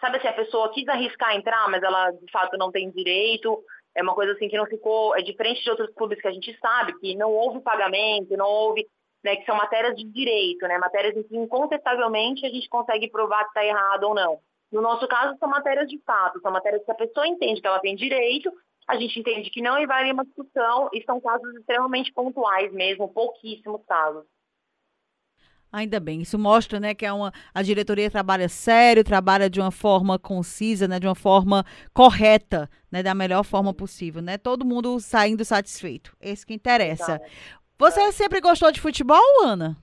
sabe 0.00 0.20
se 0.20 0.26
assim, 0.26 0.28
a 0.28 0.44
pessoa 0.44 0.72
quis 0.72 0.86
arriscar 0.88 1.34
entrar, 1.34 1.68
mas 1.70 1.82
ela 1.82 2.10
de 2.10 2.30
fato 2.30 2.56
não 2.56 2.70
tem 2.70 2.90
direito, 2.90 3.62
é 3.94 4.02
uma 4.02 4.14
coisa 4.14 4.32
assim 4.32 4.48
que 4.48 4.56
não 4.56 4.66
ficou, 4.66 5.16
é 5.16 5.22
diferente 5.22 5.62
de 5.62 5.70
outros 5.70 5.92
clubes 5.94 6.20
que 6.20 6.28
a 6.28 6.32
gente 6.32 6.56
sabe, 6.58 6.98
que 6.98 7.14
não 7.14 7.30
houve 7.32 7.60
pagamento, 7.60 8.36
não 8.36 8.46
houve, 8.46 8.86
né, 9.22 9.36
que 9.36 9.44
são 9.44 9.56
matérias 9.56 9.94
de 9.96 10.04
direito, 10.04 10.66
né, 10.66 10.78
matérias 10.78 11.16
em 11.16 11.22
que 11.22 11.36
incontestavelmente 11.36 12.44
a 12.44 12.50
gente 12.50 12.68
consegue 12.68 13.08
provar 13.08 13.44
que 13.44 13.50
está 13.50 13.64
errado 13.64 14.04
ou 14.04 14.14
não. 14.14 14.40
No 14.72 14.80
nosso 14.80 15.06
caso, 15.06 15.38
são 15.38 15.48
matérias 15.48 15.88
de 15.88 16.00
fato, 16.04 16.40
são 16.40 16.50
matérias 16.50 16.84
que 16.84 16.90
a 16.90 16.96
pessoa 16.96 17.26
entende 17.26 17.60
que 17.60 17.66
ela 17.66 17.78
tem 17.78 17.94
direito, 17.94 18.52
a 18.88 18.96
gente 18.96 19.18
entende 19.18 19.48
que 19.50 19.62
não 19.62 19.78
invade 19.78 20.10
uma 20.12 20.24
discussão 20.24 20.90
e 20.92 21.02
são 21.04 21.20
casos 21.20 21.54
extremamente 21.54 22.12
pontuais 22.12 22.72
mesmo, 22.72 23.12
pouquíssimos 23.12 23.84
casos. 23.86 24.24
Ainda 25.74 25.98
bem, 25.98 26.22
isso 26.22 26.38
mostra, 26.38 26.78
né, 26.78 26.94
que 26.94 27.04
é 27.04 27.12
uma, 27.12 27.32
a 27.52 27.60
diretoria 27.60 28.08
trabalha 28.08 28.48
sério, 28.48 29.02
trabalha 29.02 29.50
de 29.50 29.60
uma 29.60 29.72
forma 29.72 30.16
concisa, 30.20 30.86
né, 30.86 31.00
de 31.00 31.06
uma 31.08 31.16
forma 31.16 31.66
correta, 31.92 32.70
né, 32.92 33.02
da 33.02 33.12
melhor 33.12 33.42
forma 33.42 33.74
possível, 33.74 34.22
né? 34.22 34.38
Todo 34.38 34.64
mundo 34.64 35.00
saindo 35.00 35.44
satisfeito. 35.44 36.16
Esse 36.20 36.46
que 36.46 36.54
interessa. 36.54 37.20
Você 37.76 38.00
é. 38.02 38.12
sempre 38.12 38.40
gostou 38.40 38.70
de 38.70 38.80
futebol, 38.80 39.20
Ana? 39.44 39.76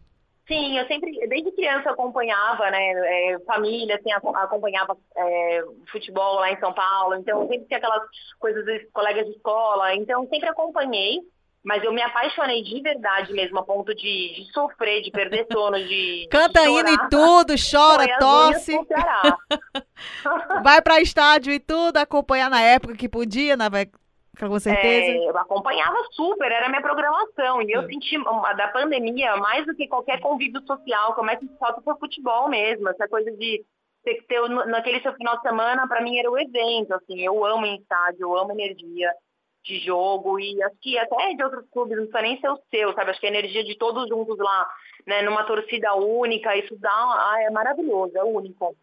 Sim, 0.48 0.80
eu 0.80 0.88
sempre, 0.88 1.12
desde 1.28 1.52
criança 1.52 1.92
acompanhava, 1.92 2.72
né, 2.72 2.92
é, 3.34 3.40
família, 3.46 3.98
assim, 3.98 4.14
acompanhava 4.14 4.98
é, 5.18 5.62
futebol 5.92 6.36
lá 6.36 6.54
em 6.54 6.60
São 6.62 6.72
Paulo, 6.72 7.16
então 7.16 7.46
sempre 7.50 7.68
tinha 7.68 7.80
aquelas 7.80 8.04
coisas 8.40 8.64
dos 8.64 8.90
colegas 8.94 9.26
de 9.26 9.34
escola, 9.34 9.94
então 9.94 10.26
sempre 10.30 10.48
acompanhei. 10.48 11.20
Mas 11.64 11.84
eu 11.84 11.94
me 11.94 12.02
apaixonei 12.02 12.64
de 12.64 12.82
verdade 12.82 13.32
mesmo, 13.34 13.60
a 13.60 13.64
ponto 13.64 13.94
de, 13.94 14.34
de 14.34 14.52
sofrer, 14.52 15.02
de 15.02 15.12
perder 15.12 15.46
sono, 15.52 15.78
de. 15.78 16.28
Canta 16.32 16.62
de 16.62 16.70
hino 16.70 16.90
e 16.90 17.10
tudo, 17.10 17.54
chora, 17.56 18.18
tosse. 18.18 18.74
Vai 20.64 20.82
para 20.82 21.02
estádio 21.02 21.54
e 21.54 21.60
tudo, 21.60 21.98
acompanhar 21.98 22.50
na 22.50 22.62
época 22.62 22.96
que 22.96 23.08
podia, 23.08 23.56
na, 23.56 23.70
com 24.40 24.60
certeza. 24.60 25.18
É, 25.18 25.30
eu 25.30 25.38
acompanhava 25.38 25.98
super, 26.12 26.52
era 26.52 26.68
minha 26.68 26.82
programação. 26.82 27.62
E 27.62 27.72
eu 27.72 27.82
é. 27.82 27.86
senti 27.86 28.18
da 28.58 28.68
pandemia, 28.70 29.38
mais 29.38 29.66
do 29.66 29.76
que 29.76 29.88
qualquer 29.88 30.20
convívio 30.20 30.62
social, 30.66 31.14
como 31.14 31.30
é 31.30 31.36
que 31.36 31.48
falta 31.60 31.82
pro 31.82 31.98
futebol 31.98 32.50
mesmo, 32.50 32.90
essa 32.90 33.08
coisa 33.08 33.32
de 33.32 33.64
ter 34.04 34.16
que 34.16 34.24
ter 34.24 34.42
naquele 34.50 35.00
seu 35.02 35.14
final 35.14 35.36
de 35.36 35.44
semana, 35.44 35.88
para 35.88 36.02
mim 36.02 36.18
era 36.18 36.32
o 36.32 36.40
evento, 36.40 36.94
assim, 36.96 37.22
eu 37.22 37.46
amo 37.46 37.68
em 37.68 37.76
estádio, 37.76 38.22
eu 38.22 38.36
amo 38.36 38.52
energia 38.52 39.12
de 39.64 39.80
jogo 39.80 40.40
e 40.40 40.62
acho 40.64 40.76
que 40.82 40.98
até 40.98 41.34
de 41.34 41.44
outros 41.44 41.66
clubes, 41.72 41.98
não 41.98 42.06
precisa 42.06 42.22
nem 42.22 42.40
ser 42.40 42.50
o 42.50 42.60
seu, 42.70 42.94
sabe? 42.94 43.12
Acho 43.12 43.20
que 43.20 43.28
a 43.28 43.30
energia 43.30 43.64
de 43.64 43.78
todos 43.78 44.08
juntos 44.10 44.38
lá, 44.38 44.68
né, 45.06 45.22
numa 45.22 45.44
torcida 45.44 45.94
única, 45.96 46.56
isso 46.58 46.76
dá, 46.78 46.90
ah, 46.90 47.36
é 47.42 47.50
maravilhoso, 47.50 48.18
é 48.18 48.24
único. 48.24 48.76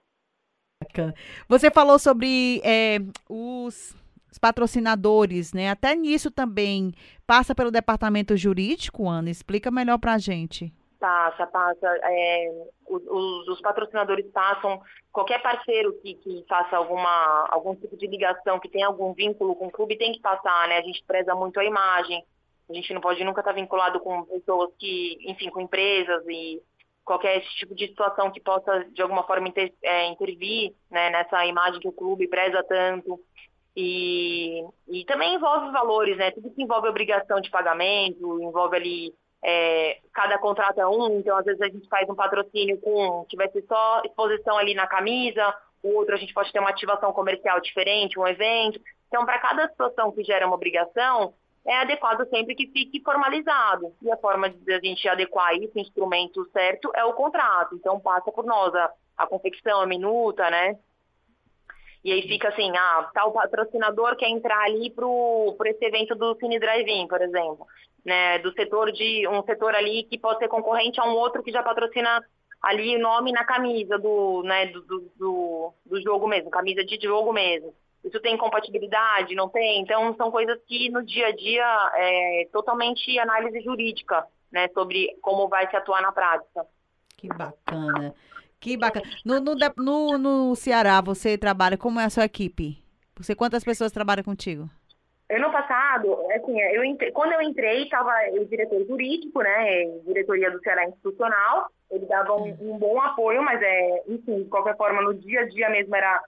Você 1.48 1.70
falou 1.70 1.98
sobre 1.98 2.60
é, 2.64 2.98
os, 3.28 3.94
os, 4.30 4.38
patrocinadores, 4.38 5.52
né? 5.52 5.70
Até 5.70 5.94
nisso 5.94 6.30
também 6.30 6.92
passa 7.26 7.54
pelo 7.54 7.70
departamento 7.70 8.36
jurídico, 8.36 9.08
Ana. 9.08 9.30
Explica 9.30 9.70
melhor 9.70 9.98
pra 9.98 10.18
gente. 10.18 10.72
Passa, 10.98 11.46
passa. 11.46 11.86
É, 12.02 12.50
os, 12.88 13.48
os, 13.48 13.60
patrocinadores 13.60 14.26
passam, 14.32 14.80
qualquer 15.12 15.40
parceiro 15.40 15.92
que, 16.00 16.14
que 16.14 16.44
faça 16.48 16.76
alguma, 16.76 17.46
algum 17.50 17.74
tipo 17.76 17.96
de 17.96 18.06
ligação, 18.08 18.58
que 18.58 18.68
tenha 18.68 18.88
algum 18.88 19.12
vínculo 19.12 19.54
com 19.54 19.66
o 19.66 19.70
clube, 19.70 19.96
tem 19.96 20.12
que 20.12 20.20
passar, 20.20 20.66
né? 20.66 20.78
A 20.78 20.82
gente 20.82 21.04
preza 21.06 21.34
muito 21.36 21.60
a 21.60 21.64
imagem. 21.64 22.24
A 22.68 22.74
gente 22.74 22.92
não 22.92 23.00
pode 23.00 23.22
nunca 23.22 23.40
estar 23.40 23.52
vinculado 23.52 24.00
com 24.00 24.24
pessoas 24.24 24.72
que, 24.76 25.18
enfim, 25.30 25.50
com 25.50 25.60
empresas 25.60 26.24
e 26.26 26.60
qualquer 27.04 27.40
tipo 27.56 27.74
de 27.74 27.86
situação 27.86 28.30
que 28.30 28.40
possa, 28.40 28.84
de 28.92 29.00
alguma 29.00 29.22
forma, 29.22 29.48
inter, 29.48 29.72
é, 29.82 30.06
intervir 30.08 30.74
né, 30.90 31.10
nessa 31.10 31.46
imagem 31.46 31.80
que 31.80 31.88
o 31.88 31.92
clube 31.92 32.28
preza 32.28 32.62
tanto. 32.64 33.18
E, 33.74 34.64
e 34.88 35.04
também 35.04 35.34
envolve 35.34 35.70
valores, 35.70 36.16
né? 36.18 36.32
Tudo 36.32 36.50
que 36.50 36.62
envolve 36.62 36.88
obrigação 36.88 37.40
de 37.40 37.50
pagamento, 37.50 38.42
envolve 38.42 38.76
ali 38.76 39.14
é, 39.42 39.98
cada 40.12 40.38
contrato 40.38 40.80
é 40.80 40.86
um, 40.86 41.18
então 41.18 41.36
às 41.36 41.44
vezes 41.44 41.60
a 41.60 41.68
gente 41.68 41.88
faz 41.88 42.08
um 42.08 42.14
patrocínio 42.14 42.80
com 42.80 43.24
que 43.28 43.36
vai 43.36 43.48
ser 43.50 43.64
só 43.68 44.02
exposição 44.04 44.58
ali 44.58 44.74
na 44.74 44.86
camisa, 44.86 45.54
o 45.82 45.94
outro 45.94 46.14
a 46.14 46.18
gente 46.18 46.34
pode 46.34 46.52
ter 46.52 46.58
uma 46.58 46.70
ativação 46.70 47.12
comercial 47.12 47.60
diferente, 47.60 48.18
um 48.18 48.26
evento. 48.26 48.80
Então, 49.06 49.24
para 49.24 49.38
cada 49.38 49.68
situação 49.68 50.12
que 50.12 50.24
gera 50.24 50.46
uma 50.46 50.56
obrigação, 50.56 51.34
é 51.66 51.76
adequado 51.76 52.28
sempre 52.28 52.54
que 52.54 52.66
fique 52.66 53.00
formalizado. 53.02 53.94
E 54.02 54.10
a 54.10 54.16
forma 54.16 54.50
de 54.50 54.72
a 54.72 54.80
gente 54.80 55.08
adequar 55.08 55.54
isso, 55.54 55.78
instrumento 55.78 56.44
certo, 56.50 56.90
é 56.94 57.04
o 57.04 57.12
contrato. 57.12 57.74
Então, 57.76 58.00
passa 58.00 58.30
por 58.32 58.44
nós 58.44 58.74
a, 58.74 58.90
a 59.16 59.26
confecção, 59.26 59.80
a 59.80 59.86
minuta, 59.86 60.50
né? 60.50 60.76
E 62.04 62.12
aí 62.12 62.22
fica 62.22 62.48
assim, 62.48 62.70
ah, 62.76 63.10
tal 63.12 63.32
patrocinador 63.32 64.16
quer 64.16 64.28
entrar 64.28 64.60
ali 64.64 64.90
pro, 64.90 65.54
pro 65.58 65.68
esse 65.68 65.84
evento 65.84 66.14
do 66.14 66.36
Cine 66.36 66.58
Drive-In, 66.58 67.06
por 67.08 67.20
exemplo 67.20 67.66
né, 68.04 68.38
do 68.38 68.52
setor 68.52 68.92
de 68.92 69.26
um 69.28 69.42
setor 69.42 69.74
ali 69.74 70.04
que 70.04 70.18
pode 70.18 70.38
ser 70.38 70.48
concorrente 70.48 71.00
a 71.00 71.04
um 71.04 71.14
outro 71.14 71.42
que 71.42 71.52
já 71.52 71.62
patrocina 71.62 72.24
ali 72.62 72.96
o 72.96 73.00
nome 73.00 73.32
na 73.32 73.44
camisa 73.44 73.98
do, 73.98 74.42
né, 74.42 74.66
do, 74.66 74.82
do, 75.16 75.74
do, 75.86 76.02
jogo 76.02 76.26
mesmo, 76.26 76.50
camisa 76.50 76.84
de 76.84 76.98
jogo 77.00 77.32
mesmo. 77.32 77.74
Isso 78.04 78.20
tem 78.20 78.36
compatibilidade? 78.36 79.34
Não 79.34 79.48
tem? 79.48 79.80
Então, 79.80 80.14
são 80.16 80.30
coisas 80.30 80.58
que 80.66 80.88
no 80.90 81.04
dia 81.04 81.28
a 81.28 81.32
dia 81.32 81.92
é 81.96 82.48
totalmente 82.52 83.18
análise 83.18 83.60
jurídica, 83.60 84.24
né, 84.50 84.68
sobre 84.68 85.16
como 85.20 85.48
vai 85.48 85.68
se 85.68 85.76
atuar 85.76 86.00
na 86.00 86.12
prática. 86.12 86.66
Que 87.16 87.28
bacana. 87.28 88.14
Que 88.60 88.76
bacana. 88.76 89.04
No, 89.24 89.40
no, 89.40 89.54
no, 89.76 90.18
no 90.18 90.56
Ceará, 90.56 91.00
você 91.00 91.36
trabalha, 91.36 91.76
como 91.76 92.00
é 92.00 92.04
a 92.04 92.10
sua 92.10 92.24
equipe? 92.24 92.82
Você, 93.16 93.34
quantas 93.34 93.64
pessoas 93.64 93.92
trabalham 93.92 94.24
contigo? 94.24 94.70
Ano 95.30 95.52
passado, 95.52 96.18
assim, 96.32 96.58
eu 96.58 96.82
entrei, 96.82 97.12
quando 97.12 97.32
eu 97.32 97.42
entrei, 97.42 97.82
estava 97.82 98.10
o 98.32 98.46
diretor 98.46 98.82
jurídico, 98.86 99.42
né, 99.42 99.84
diretoria 100.06 100.50
do 100.50 100.60
Ceará 100.60 100.86
Institucional, 100.86 101.68
ele 101.90 102.06
dava 102.06 102.34
um, 102.34 102.56
um, 102.60 102.78
bom 102.78 102.98
apoio, 103.00 103.42
mas, 103.42 103.60
é, 103.60 104.02
enfim, 104.08 104.44
de 104.44 104.48
qualquer 104.48 104.76
forma, 104.76 105.02
no 105.02 105.12
dia 105.12 105.40
a 105.40 105.48
dia 105.48 105.68
mesmo 105.68 105.94
era, 105.94 106.22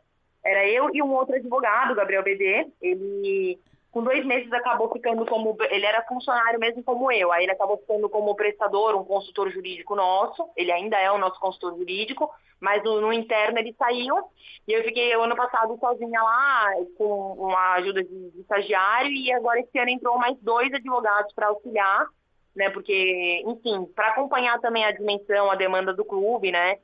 era 0.45 0.69
eu 0.69 0.91
e 0.95 1.03
um 1.03 1.13
outro 1.13 1.35
advogado, 1.35 1.95
Gabriel 1.95 2.23
BD, 2.23 2.67
ele 2.83 3.59
com 3.91 4.05
dois 4.05 4.25
meses 4.25 4.53
acabou 4.53 4.91
ficando 4.93 5.27
como. 5.27 5.57
Ele 5.69 5.85
era 5.85 6.03
funcionário 6.03 6.61
mesmo 6.61 6.83
como 6.83 7.11
eu. 7.11 7.33
Aí 7.33 7.45
ele 7.45 7.53
acabou 7.53 7.77
ficando 7.79 8.09
como 8.09 8.37
prestador, 8.37 8.95
um 8.95 9.05
consultor 9.05 9.51
jurídico 9.51 9.97
nosso. 9.97 10.49
Ele 10.57 10.71
ainda 10.71 10.97
é 10.99 11.11
o 11.11 11.19
nosso 11.19 11.41
consultor 11.41 11.77
jurídico, 11.77 12.31
mas 12.61 12.83
no, 12.85 13.01
no 13.01 13.13
interno 13.13 13.59
ele 13.59 13.75
saiu. 13.77 14.17
E 14.69 14.73
eu 14.73 14.85
fiquei 14.85 15.15
o 15.17 15.23
ano 15.23 15.35
passado 15.35 15.77
sozinha 15.79 16.23
lá, 16.23 16.73
com 16.97 17.33
uma 17.33 17.75
ajuda 17.75 18.05
de, 18.05 18.31
de 18.31 18.41
estagiário. 18.41 19.11
E 19.11 19.33
agora 19.33 19.59
esse 19.59 19.77
ano 19.77 19.91
entrou 19.91 20.17
mais 20.19 20.39
dois 20.41 20.73
advogados 20.73 21.33
para 21.35 21.49
auxiliar, 21.49 22.07
né? 22.55 22.71
Porque, 22.71 23.43
enfim, 23.45 23.87
para 23.87 24.09
acompanhar 24.09 24.61
também 24.61 24.85
a 24.85 24.93
dimensão, 24.93 25.51
a 25.51 25.57
demanda 25.57 25.93
do 25.93 26.05
clube, 26.05 26.53
né? 26.53 26.79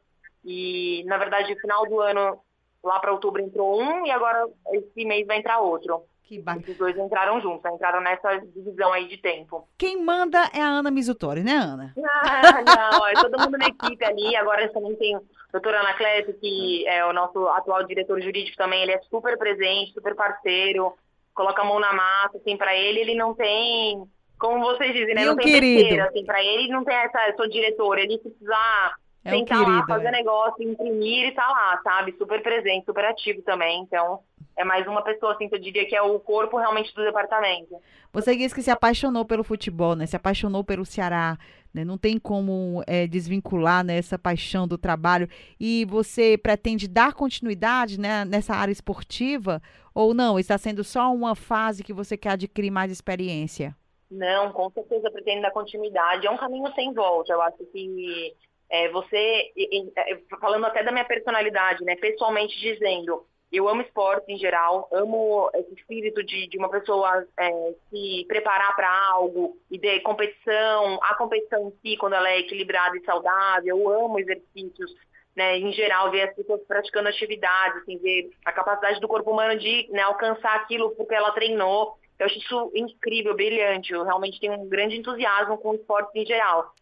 E, 0.45 1.05
na 1.07 1.19
verdade, 1.19 1.55
no 1.55 1.61
final 1.61 1.87
do 1.87 2.01
ano, 2.01 2.41
lá 2.83 2.99
para 2.99 3.13
outubro, 3.13 3.41
entrou 3.41 3.81
um 3.81 4.05
e 4.07 4.11
agora 4.11 4.49
esse 4.73 5.05
mês 5.05 5.25
vai 5.25 5.39
entrar 5.39 5.61
outro. 5.61 6.03
Que 6.27 6.41
bacana. 6.41 6.65
Os 6.69 6.77
dois 6.77 6.99
entraram 6.99 7.41
juntos, 7.41 7.63
né? 7.63 7.71
entraram 7.73 8.01
nessa 8.01 8.39
divisão 8.39 8.93
aí 8.93 9.07
de 9.07 9.17
tempo. 9.17 9.69
Quem 9.79 10.03
manda 10.03 10.51
é 10.53 10.61
a 10.61 10.67
Ana 10.67 10.91
Mizutori, 10.91 11.43
né, 11.43 11.53
Ana? 11.53 11.95
Ah, 12.29 12.91
não, 12.93 13.07
é 13.07 13.13
todo 13.15 13.39
mundo 13.41 13.57
na 13.57 13.67
equipe 13.67 14.05
ali. 14.05 14.35
Agora 14.35 14.69
também 14.73 14.97
tem 14.97 15.15
a 15.15 15.21
doutora 15.53 15.81
Ana 15.81 15.95
Clécio, 15.95 16.35
que 16.35 16.87
é 16.89 17.05
o 17.07 17.13
nosso 17.13 17.47
atual 17.49 17.85
diretor 17.85 18.21
jurídico 18.21 18.57
também. 18.57 18.83
Ele 18.83 18.93
é 18.93 19.01
super 19.09 19.39
presente, 19.39 19.93
super 19.93 20.17
parceiro, 20.17 20.93
coloca 21.33 21.63
a 21.63 21.65
mão 21.65 21.79
na 21.79 21.93
massa, 21.93 22.39
assim, 22.39 22.57
pra 22.57 22.75
ele 22.75 23.01
ele 23.01 23.15
não 23.15 23.35
tem, 23.35 24.03
como 24.39 24.65
vocês 24.65 24.93
dizem, 24.93 25.15
né? 25.15 25.25
Não 25.25 25.37
tem 25.37 25.47
querido? 25.47 25.81
Besteira, 25.81 26.09
assim, 26.09 26.25
pra 26.25 26.43
ele 26.43 26.69
não 26.69 26.83
tem 26.85 26.97
essa, 26.97 27.29
eu 27.29 27.37
sou 27.37 27.49
diretor, 27.49 27.99
ele 27.99 28.19
precisar 28.19 28.97
é 29.25 29.37
um 29.37 29.45
querido, 29.45 29.71
lá, 29.71 29.87
fazer 29.87 30.09
é. 30.09 30.13
negócio, 30.13 30.63
imprimir 30.63 31.29
e 31.29 31.33
tá 31.33 31.47
lá, 31.47 31.81
sabe? 31.85 32.15
Super 32.19 32.43
presente, 32.43 32.87
super 32.87 33.05
ativo 33.05 33.43
também, 33.43 33.83
então 33.83 34.21
é 34.57 34.65
mais 34.65 34.87
uma 34.87 35.03
pessoa, 35.03 35.33
assim, 35.33 35.49
que 35.49 35.55
eu 35.55 35.61
diria 35.61 35.87
que 35.87 35.95
é 35.95 36.01
o 36.01 36.19
corpo 36.19 36.57
realmente 36.57 36.95
do 36.95 37.05
departamento. 37.05 37.77
Você 38.13 38.35
disse 38.35 38.55
que 38.55 38.63
se 38.63 38.71
apaixonou 38.71 39.25
pelo 39.25 39.45
futebol, 39.45 39.95
né? 39.95 40.07
Se 40.07 40.17
apaixonou 40.17 40.65
pelo 40.65 40.87
Ceará, 40.87 41.37
né? 41.75 41.85
Não 41.85 41.99
tem 41.99 42.19
como 42.19 42.83
é, 42.87 43.07
desvincular 43.07 43.85
né, 43.85 43.99
essa 43.99 44.19
paixão 44.19 44.67
do 44.67 44.79
trabalho. 44.79 45.29
E 45.61 45.85
você 45.85 46.39
pretende 46.39 46.89
dar 46.89 47.13
continuidade 47.13 48.01
né, 48.01 48.25
nessa 48.25 48.55
área 48.55 48.73
esportiva? 48.73 49.61
Ou 49.95 50.15
não? 50.15 50.39
Está 50.39 50.57
sendo 50.57 50.83
só 50.83 51.13
uma 51.13 51.35
fase 51.35 51.85
que 51.85 51.93
você 51.93 52.17
quer 52.17 52.31
adquirir 52.31 52.71
mais 52.71 52.91
experiência? 52.91 53.77
Não, 54.11 54.53
com 54.53 54.71
certeza 54.71 55.11
pretendo 55.11 55.43
dar 55.43 55.51
continuidade. 55.51 56.27
É 56.27 56.31
um 56.31 56.39
caminho 56.39 56.73
sem 56.75 56.95
volta. 56.95 57.33
Eu 57.33 57.43
acho 57.43 57.59
que 57.67 58.35
é, 58.71 58.89
você, 58.89 59.53
é, 59.55 60.19
falando 60.41 60.65
até 60.65 60.83
da 60.83 60.93
minha 60.93 61.05
personalidade, 61.05 61.85
né, 61.85 61.95
pessoalmente 61.97 62.59
dizendo, 62.59 63.27
eu 63.57 63.69
amo 63.69 63.83
esporte 63.83 64.33
em 64.33 64.37
geral, 64.37 64.89
amo 64.93 65.51
esse 65.55 65.75
espírito 65.75 66.23
de, 66.23 66.49
de 66.49 66.59
uma 66.59 66.69
pessoa 66.69 67.27
é, 67.39 67.75
se 67.91 68.25
preparar 68.27 68.75
para 68.75 68.91
algo 69.11 69.57
e 69.71 69.79
de 69.79 70.01
competição, 70.01 70.99
a 71.03 71.15
competição 71.15 71.69
em 71.69 71.73
si, 71.81 71.97
quando 71.97 72.15
ela 72.15 72.29
é 72.29 72.41
equilibrada 72.41 72.97
e 72.97 73.05
saudável, 73.05 73.79
eu 73.79 74.05
amo 74.05 74.19
exercícios, 74.19 74.95
né, 75.35 75.59
em 75.59 75.73
geral, 75.73 76.11
ver 76.11 76.29
as 76.29 76.35
pessoas 76.35 76.61
praticando 76.67 77.09
atividades, 77.09 77.83
assim, 77.83 77.99
ver 77.99 78.31
a 78.45 78.53
capacidade 78.53 79.01
do 79.01 79.09
corpo 79.09 79.31
humano 79.31 79.59
de 79.59 79.89
né, 79.91 80.03
alcançar 80.03 80.57
aquilo 80.57 80.91
porque 80.97 81.15
ela 81.15 81.33
treinou. 81.33 81.99
Eu 82.19 82.27
acho 82.27 82.39
isso 82.39 82.73
incrível, 82.75 83.35
brilhante. 83.35 83.93
Eu 83.93 84.03
realmente 84.05 84.41
tenho 84.41 84.55
um 84.55 84.69
grande 84.69 84.97
entusiasmo 84.97 85.59
com 85.59 85.71
o 85.71 85.75
esporte 85.75 86.19
em 86.19 86.25
geral. 86.25 86.73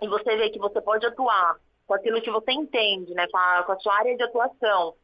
E 0.00 0.06
você 0.06 0.36
vê 0.36 0.50
que 0.50 0.58
você 0.58 0.80
pode 0.80 1.04
atuar 1.04 1.56
com 1.86 1.94
aquilo 1.94 2.22
que 2.22 2.30
você 2.30 2.52
entende, 2.52 3.12
né, 3.12 3.26
com 3.28 3.36
a, 3.36 3.62
com 3.64 3.72
a 3.72 3.78
sua 3.80 3.94
área 3.96 4.16
de 4.16 4.22
atuação 4.22 4.94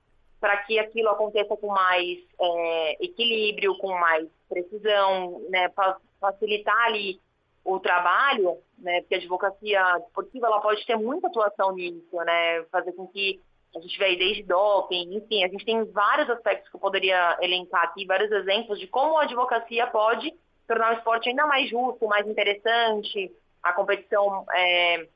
para 0.41 0.57
que 0.59 0.79
aquilo 0.79 1.11
aconteça 1.11 1.55
com 1.57 1.69
mais 1.69 2.19
é, 2.41 3.05
equilíbrio, 3.05 3.77
com 3.79 3.89
mais 3.99 4.27
precisão, 4.49 5.41
né, 5.51 5.69
para 5.69 5.97
facilitar 6.21 6.87
ali 6.87 7.21
o 7.65 7.79
trabalho, 7.79 8.57
né, 8.79 9.01
porque 9.03 9.15
a 9.15 9.19
advocacia 9.19 9.99
esportiva 10.07 10.47
ela 10.47 10.61
pode 10.61 10.85
ter 10.87 10.97
muita 10.97 11.29
atuação 11.29 11.73
nisso, 11.73 12.17
né, 12.25 12.63
fazer 12.73 12.93
com 12.93 13.07
que 13.07 13.39
a 13.77 13.81
gente 13.81 13.99
veja 13.99 14.19
desde 14.19 14.43
doping, 14.43 15.15
enfim, 15.15 15.45
a 15.45 15.49
gente 15.49 15.65
tem 15.65 15.85
vários 15.85 16.29
aspectos 16.31 16.69
que 16.69 16.77
eu 16.77 16.81
poderia 16.81 17.39
elencar 17.41 17.85
aqui, 17.85 18.05
vários 18.07 18.33
exemplos 18.33 18.81
de 18.81 18.87
como 18.89 19.19
a 19.19 19.23
advocacia 19.23 19.87
pode 19.87 20.35
tornar 20.67 20.95
o 20.95 20.97
esporte 20.97 21.29
ainda 21.29 21.47
mais 21.47 21.69
justo, 21.69 22.09
mais 22.09 22.27
interessante, 22.27 23.31
a 23.63 23.73
competição, 23.73 24.45
é, 24.53 25.07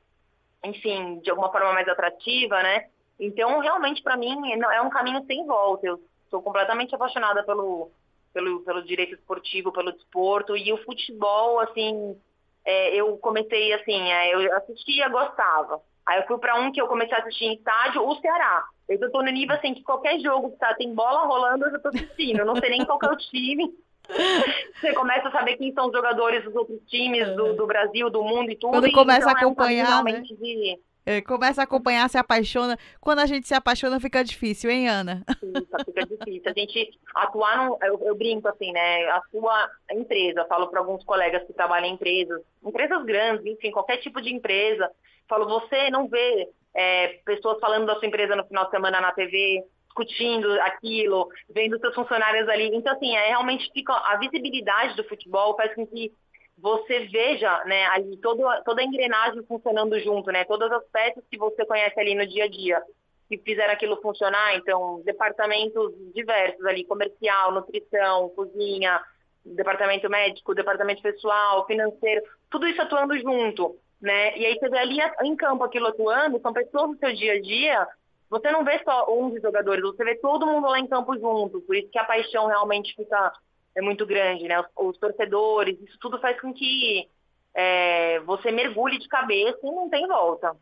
enfim, 0.63 1.19
de 1.19 1.29
alguma 1.29 1.51
forma 1.51 1.73
mais 1.73 1.87
atrativa, 1.87 2.61
né? 2.61 2.87
Então, 3.19 3.59
realmente, 3.59 4.01
para 4.01 4.17
mim, 4.17 4.51
é 4.51 4.81
um 4.81 4.89
caminho 4.89 5.23
sem 5.25 5.45
volta. 5.45 5.87
Eu 5.87 5.99
sou 6.29 6.41
completamente 6.41 6.93
apaixonada 6.93 7.43
pelo, 7.43 7.89
pelo, 8.33 8.61
pelo 8.61 8.83
direito 8.83 9.15
esportivo, 9.15 9.71
pelo 9.71 9.91
desporto. 9.91 10.57
E 10.57 10.71
o 10.73 10.83
futebol, 10.83 11.59
assim, 11.59 12.17
é, 12.65 12.95
eu 12.95 13.17
comecei, 13.17 13.73
assim, 13.73 14.11
é, 14.11 14.33
eu 14.33 14.55
assistia, 14.57 15.09
gostava. 15.09 15.81
Aí 16.05 16.19
eu 16.19 16.27
fui 16.27 16.37
para 16.37 16.59
um 16.59 16.71
que 16.71 16.79
eu 16.79 16.87
comecei 16.87 17.15
a 17.15 17.19
assistir 17.21 17.45
em 17.45 17.55
estádio, 17.55 18.05
o 18.05 18.15
Ceará. 18.19 18.63
Eu 18.87 19.11
tô 19.11 19.23
no 19.23 19.31
nível, 19.31 19.55
assim, 19.55 19.73
que 19.73 19.81
qualquer 19.81 20.19
jogo 20.19 20.51
que 20.51 20.57
tá, 20.57 20.73
tem 20.75 20.93
bola 20.93 21.25
rolando, 21.25 21.65
eu 21.65 21.71
já 21.71 21.79
tô 21.79 21.87
assistindo. 21.89 22.39
Eu 22.39 22.45
não 22.45 22.55
sei 22.57 22.69
nem 22.69 22.85
qual 22.85 22.99
é 23.01 23.07
o 23.07 23.17
time. 23.17 23.73
Você 24.79 24.93
começa 24.93 25.29
a 25.29 25.31
saber 25.31 25.57
quem 25.57 25.73
são 25.73 25.87
os 25.87 25.91
jogadores 25.91 26.43
dos 26.43 26.55
outros 26.55 26.79
times 26.87 27.27
do, 27.35 27.55
do 27.55 27.65
Brasil, 27.65 28.09
do 28.09 28.23
mundo 28.23 28.51
e 28.51 28.55
tudo. 28.55 28.73
Quando 28.73 28.91
começa 28.91 29.21
então, 29.21 29.29
a 29.29 29.39
acompanhar, 29.39 29.91
é 29.91 30.01
um 30.01 30.03
né? 30.03 30.19
De, 30.21 30.79
é, 31.05 31.21
começa 31.21 31.61
a 31.61 31.63
acompanhar, 31.65 32.09
se 32.09 32.17
apaixona. 32.17 32.77
Quando 32.99 33.19
a 33.19 33.25
gente 33.25 33.47
se 33.47 33.53
apaixona, 33.53 33.99
fica 33.99 34.23
difícil, 34.23 34.69
hein, 34.69 34.89
Ana? 34.89 35.23
Fica, 35.39 35.85
fica 35.85 36.05
difícil. 36.05 36.51
A 36.51 36.53
gente 36.53 36.99
atuar, 37.13 37.57
no, 37.57 37.77
eu, 37.83 38.01
eu, 38.03 38.15
brinco 38.15 38.47
assim, 38.47 38.71
né? 38.71 39.05
A 39.11 39.21
sua 39.29 39.69
empresa, 39.91 40.45
falo 40.45 40.67
para 40.67 40.79
alguns 40.79 41.03
colegas 41.03 41.43
que 41.45 41.53
trabalham 41.53 41.89
em 41.89 41.93
empresas, 41.93 42.41
empresas 42.63 43.03
grandes, 43.05 43.45
enfim, 43.45 43.71
qualquer 43.71 43.97
tipo 43.97 44.21
de 44.21 44.33
empresa. 44.33 44.89
Falo, 45.27 45.47
você 45.47 45.89
não 45.89 46.07
vê 46.07 46.49
é, 46.73 47.19
pessoas 47.25 47.59
falando 47.59 47.85
da 47.85 47.95
sua 47.95 48.07
empresa 48.07 48.35
no 48.35 48.45
final 48.45 48.65
de 48.65 48.71
semana 48.71 48.99
na 48.99 49.11
TV, 49.11 49.63
discutindo 49.85 50.51
aquilo, 50.61 51.29
vendo 51.49 51.79
seus 51.79 51.95
funcionários 51.95 52.49
ali. 52.49 52.75
Então, 52.75 52.93
assim, 52.93 53.15
é, 53.15 53.29
realmente 53.29 53.71
fica 53.73 53.93
a 53.93 54.17
visibilidade 54.17 54.95
do 54.95 55.03
futebol 55.05 55.55
faz 55.55 55.73
com 55.73 55.85
que 55.87 56.11
você 56.57 57.05
veja, 57.07 57.63
né, 57.65 57.85
ali 57.87 58.17
todo, 58.17 58.41
toda 58.63 58.81
a 58.81 58.83
engrenagem 58.83 59.43
funcionando 59.43 59.99
junto, 59.99 60.31
né, 60.31 60.45
todas 60.45 60.71
as 60.71 60.83
peças 60.85 61.23
que 61.29 61.37
você 61.37 61.65
conhece 61.65 61.99
ali 61.99 62.15
no 62.15 62.25
dia 62.25 62.45
a 62.45 62.47
dia, 62.47 62.81
que 63.27 63.37
fizeram 63.37 63.73
aquilo 63.73 64.01
funcionar, 64.01 64.55
então, 64.55 65.01
departamentos 65.03 65.91
diversos 66.13 66.65
ali, 66.65 66.85
comercial, 66.85 67.51
nutrição, 67.51 68.29
cozinha, 68.29 69.01
departamento 69.45 70.09
médico, 70.09 70.55
departamento 70.55 71.01
pessoal, 71.01 71.65
financeiro, 71.65 72.21
tudo 72.49 72.67
isso 72.67 72.81
atuando 72.81 73.17
junto, 73.19 73.75
né, 74.01 74.37
e 74.37 74.45
aí 74.45 74.57
você 74.57 74.69
vê 74.69 74.77
ali 74.77 74.97
em 75.23 75.35
campo 75.35 75.63
aquilo 75.63 75.87
atuando, 75.87 76.39
são 76.39 76.53
pessoas 76.53 76.91
no 76.91 76.97
seu 76.97 77.13
dia 77.13 77.33
a 77.33 77.41
dia, 77.41 77.87
você 78.29 78.49
não 78.49 78.63
vê 78.63 78.81
só 78.83 79.05
um 79.13 79.29
dos 79.29 79.41
jogadores, 79.41 79.83
você 79.83 80.03
vê 80.03 80.15
todo 80.15 80.47
mundo 80.47 80.67
lá 80.67 80.79
em 80.79 80.87
campo 80.87 81.17
junto, 81.17 81.61
por 81.61 81.75
isso 81.75 81.89
que 81.89 81.99
a 81.99 82.05
paixão 82.05 82.47
realmente 82.47 82.95
fica 82.95 83.33
é 83.75 83.81
muito 83.81 84.05
grande, 84.05 84.47
né? 84.47 84.59
Os, 84.59 84.67
os 84.77 84.97
torcedores, 84.97 85.77
isso 85.81 85.97
tudo 85.99 86.19
faz 86.19 86.39
com 86.39 86.53
que 86.53 87.07
é, 87.53 88.19
você 88.21 88.51
mergulhe 88.51 88.97
de 88.97 89.07
cabeça 89.07 89.59
e 89.63 89.71
não 89.71 89.89
tem 89.89 90.07
volta. 90.07 90.55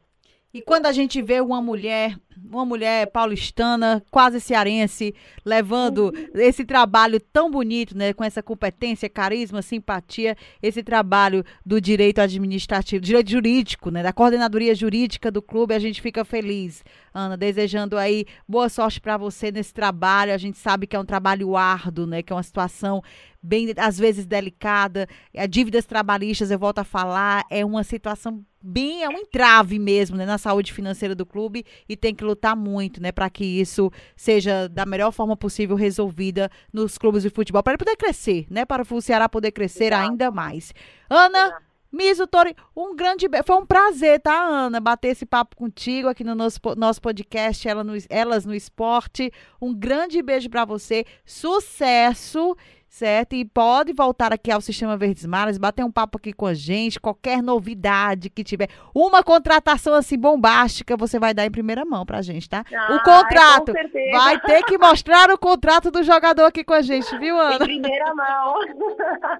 E 0.53 0.61
quando 0.61 0.85
a 0.85 0.91
gente 0.91 1.19
vê 1.19 1.41
uma 1.41 1.59
mulher, 1.59 2.15
uma 2.45 2.63
mulher 2.63 3.07
paulistana, 3.07 4.05
quase 4.11 4.39
cearense, 4.39 5.15
levando 5.43 6.13
esse 6.35 6.63
trabalho 6.63 7.19
tão 7.19 7.49
bonito, 7.49 7.97
né, 7.97 8.13
com 8.13 8.23
essa 8.23 8.43
competência, 8.43 9.09
carisma, 9.09 9.63
simpatia, 9.63 10.37
esse 10.61 10.83
trabalho 10.83 11.43
do 11.65 11.81
direito 11.81 12.19
administrativo, 12.19 13.03
direito 13.03 13.31
jurídico, 13.31 13.89
né, 13.89 14.03
da 14.03 14.13
coordenadoria 14.13 14.75
jurídica 14.75 15.31
do 15.31 15.41
clube, 15.41 15.73
a 15.73 15.79
gente 15.79 15.99
fica 16.03 16.23
feliz. 16.23 16.83
Ana, 17.13 17.37
desejando 17.37 17.97
aí 17.97 18.25
boa 18.47 18.67
sorte 18.69 18.99
para 18.99 19.17
você 19.17 19.51
nesse 19.51 19.73
trabalho. 19.73 20.33
A 20.33 20.37
gente 20.37 20.57
sabe 20.57 20.87
que 20.87 20.95
é 20.95 20.99
um 20.99 21.05
trabalho 21.05 21.55
árduo, 21.55 22.07
né, 22.07 22.23
que 22.23 22.33
é 22.33 22.35
uma 22.35 22.43
situação 22.43 23.03
bem 23.41 23.73
às 23.77 23.97
vezes 23.99 24.25
delicada. 24.25 25.07
A 25.37 25.45
dívidas 25.45 25.85
trabalhistas, 25.85 26.49
eu 26.49 26.57
volto 26.57 26.79
a 26.79 26.83
falar, 26.83 27.45
é 27.49 27.63
uma 27.63 27.83
situação 27.83 28.43
bem 28.65 29.03
é 29.03 29.09
um 29.09 29.17
entrave 29.17 29.77
mesmo 29.77 30.15
né, 30.15 30.25
na 30.25 30.37
saúde 30.37 30.71
financeira 30.71 31.13
do 31.13 31.25
clube 31.25 31.65
e 31.87 31.97
tem 31.97 32.15
que 32.15 32.23
lutar 32.23 32.55
muito 32.55 33.01
né, 33.01 33.11
para 33.11 33.29
que 33.29 33.43
isso 33.43 33.91
seja 34.15 34.69
da 34.69 34.85
melhor 34.85 35.11
forma 35.11 35.35
possível 35.35 35.75
resolvida 35.75 36.49
nos 36.71 36.97
clubes 36.97 37.23
de 37.23 37.29
futebol 37.29 37.61
para 37.61 37.73
ele 37.73 37.77
poder 37.77 37.97
crescer, 37.97 38.47
né? 38.49 38.63
Para 38.63 38.83
o 38.89 39.01
Ceará 39.01 39.27
poder 39.27 39.51
crescer 39.51 39.91
ainda 39.91 40.31
mais. 40.31 40.73
Ana, 41.09 41.61
Miso 41.93 42.25
Tori, 42.25 42.55
um 42.75 42.95
grande 42.95 43.27
foi 43.45 43.55
um 43.55 43.65
prazer, 43.65 44.19
tá, 44.19 44.43
Ana, 44.43 44.79
bater 44.79 45.09
esse 45.09 45.27
papo 45.27 45.55
contigo 45.55 46.07
aqui 46.09 46.23
no 46.23 46.33
nosso, 46.33 46.59
nosso 46.75 46.99
podcast 46.99 47.67
Ela 47.67 47.83
no, 47.83 47.93
Elas 48.09 48.45
no 48.45 48.55
Esporte. 48.55 49.31
Um 49.61 49.71
grande 49.71 50.19
beijo 50.23 50.49
para 50.49 50.65
você, 50.65 51.05
sucesso 51.23 52.57
certo? 52.93 53.33
E 53.33 53.43
pode 53.43 53.91
voltar 53.91 54.31
aqui 54.31 54.51
ao 54.51 54.61
Sistema 54.61 54.95
Verdes 54.95 55.25
Mares, 55.25 55.57
bater 55.57 55.83
um 55.83 55.91
papo 55.91 56.19
aqui 56.19 56.31
com 56.31 56.45
a 56.45 56.53
gente, 56.53 56.99
qualquer 56.99 57.41
novidade 57.41 58.29
que 58.29 58.43
tiver. 58.43 58.69
Uma 58.93 59.23
contratação 59.23 59.95
assim 59.95 60.15
bombástica, 60.15 60.95
você 60.95 61.17
vai 61.17 61.33
dar 61.33 61.43
em 61.43 61.49
primeira 61.49 61.83
mão 61.83 62.05
pra 62.05 62.21
gente, 62.21 62.47
tá? 62.47 62.63
Ah, 62.71 62.95
o 62.95 62.99
contrato. 63.03 63.73
Vai 64.11 64.39
ter 64.41 64.61
que 64.65 64.77
mostrar 64.77 65.31
o 65.31 65.39
contrato 65.39 65.89
do 65.89 66.03
jogador 66.03 66.45
aqui 66.45 66.63
com 66.63 66.73
a 66.73 66.83
gente, 66.83 67.17
viu, 67.17 67.35
Ana? 67.35 67.55
Em 67.55 67.81
primeira 67.81 68.13
mão. 68.13 68.59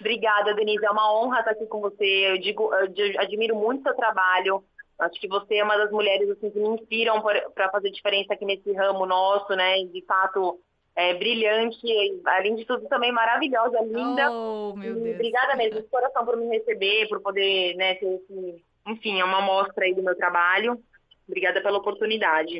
Obrigada, 0.00 0.54
Denise. 0.54 0.84
É 0.84 0.90
uma 0.90 1.12
honra 1.12 1.40
estar 1.40 1.52
aqui 1.52 1.66
com 1.66 1.80
você. 1.80 2.04
Eu 2.04 2.38
digo, 2.38 2.74
eu 2.74 3.20
admiro 3.20 3.56
muito 3.56 3.82
seu 3.82 3.94
trabalho. 3.94 4.64
Acho 4.98 5.18
que 5.20 5.28
você 5.28 5.56
é 5.56 5.64
uma 5.64 5.76
das 5.76 5.90
mulheres 5.90 6.28
assim, 6.30 6.50
que 6.50 6.58
me 6.58 6.68
inspiram 6.68 7.22
para 7.54 7.70
fazer 7.70 7.90
diferença 7.90 8.34
aqui 8.34 8.44
nesse 8.44 8.72
ramo 8.72 9.06
nosso, 9.06 9.54
né? 9.54 9.84
De 9.84 10.04
fato, 10.04 10.60
é, 10.94 11.14
brilhante, 11.14 11.86
além 12.26 12.56
de 12.56 12.64
tudo 12.64 12.86
também 12.88 13.12
maravilhosa, 13.12 13.80
linda. 13.82 14.30
Oh, 14.30 14.74
meu 14.76 14.94
Deus. 14.94 15.14
Obrigada 15.14 15.56
mesmo 15.56 15.80
de 15.80 15.88
coração 15.88 16.24
por 16.24 16.36
me 16.36 16.48
receber, 16.48 17.08
por 17.08 17.20
poder, 17.20 17.74
né, 17.76 17.94
ter 17.94 18.06
esse, 18.06 18.62
enfim, 18.86 19.20
é 19.20 19.24
uma 19.24 19.38
amostra 19.38 19.84
aí 19.84 19.94
do 19.94 20.02
meu 20.02 20.14
trabalho. 20.16 20.78
Obrigada 21.26 21.62
pela 21.62 21.78
oportunidade. 21.78 22.58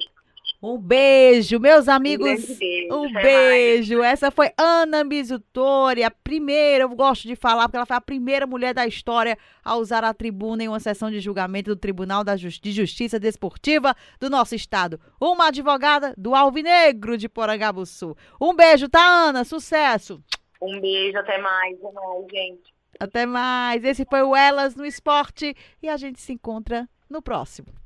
Um 0.62 0.76
beijo, 0.76 1.58
meus 1.58 1.88
amigos. 1.88 2.28
Um 2.28 2.58
beijo. 2.58 2.94
Um 2.94 3.12
beijo. 3.14 4.02
Essa 4.02 4.30
foi 4.30 4.50
Ana 4.58 5.02
Mizutori, 5.02 6.04
a 6.04 6.10
primeira, 6.10 6.84
eu 6.84 6.90
gosto 6.90 7.26
de 7.26 7.34
falar, 7.34 7.62
porque 7.62 7.78
ela 7.78 7.86
foi 7.86 7.96
a 7.96 8.00
primeira 8.00 8.46
mulher 8.46 8.74
da 8.74 8.86
história 8.86 9.38
a 9.64 9.76
usar 9.76 10.04
a 10.04 10.12
tribuna 10.12 10.62
em 10.62 10.68
uma 10.68 10.78
sessão 10.78 11.10
de 11.10 11.18
julgamento 11.18 11.70
do 11.70 11.76
Tribunal 11.76 12.22
de 12.24 12.72
Justiça 12.72 13.18
Desportiva 13.18 13.96
do 14.20 14.28
nosso 14.28 14.54
estado. 14.54 15.00
Uma 15.18 15.46
advogada 15.48 16.12
do 16.18 16.34
Alvinegro 16.34 17.16
de 17.16 17.28
Porangabuçu. 17.28 18.14
Um 18.38 18.54
beijo, 18.54 18.86
tá, 18.86 19.00
Ana? 19.02 19.44
Sucesso. 19.44 20.22
Um 20.60 20.78
beijo, 20.78 21.16
até 21.16 21.38
mais. 21.38 21.78
Até 21.78 21.92
mais, 21.92 22.26
gente. 22.30 22.74
Até 23.00 23.24
mais. 23.24 23.82
Esse 23.82 24.04
foi 24.04 24.20
o 24.20 24.36
Elas 24.36 24.76
no 24.76 24.84
Esporte 24.84 25.56
e 25.82 25.88
a 25.88 25.96
gente 25.96 26.20
se 26.20 26.34
encontra 26.34 26.86
no 27.08 27.22
próximo. 27.22 27.79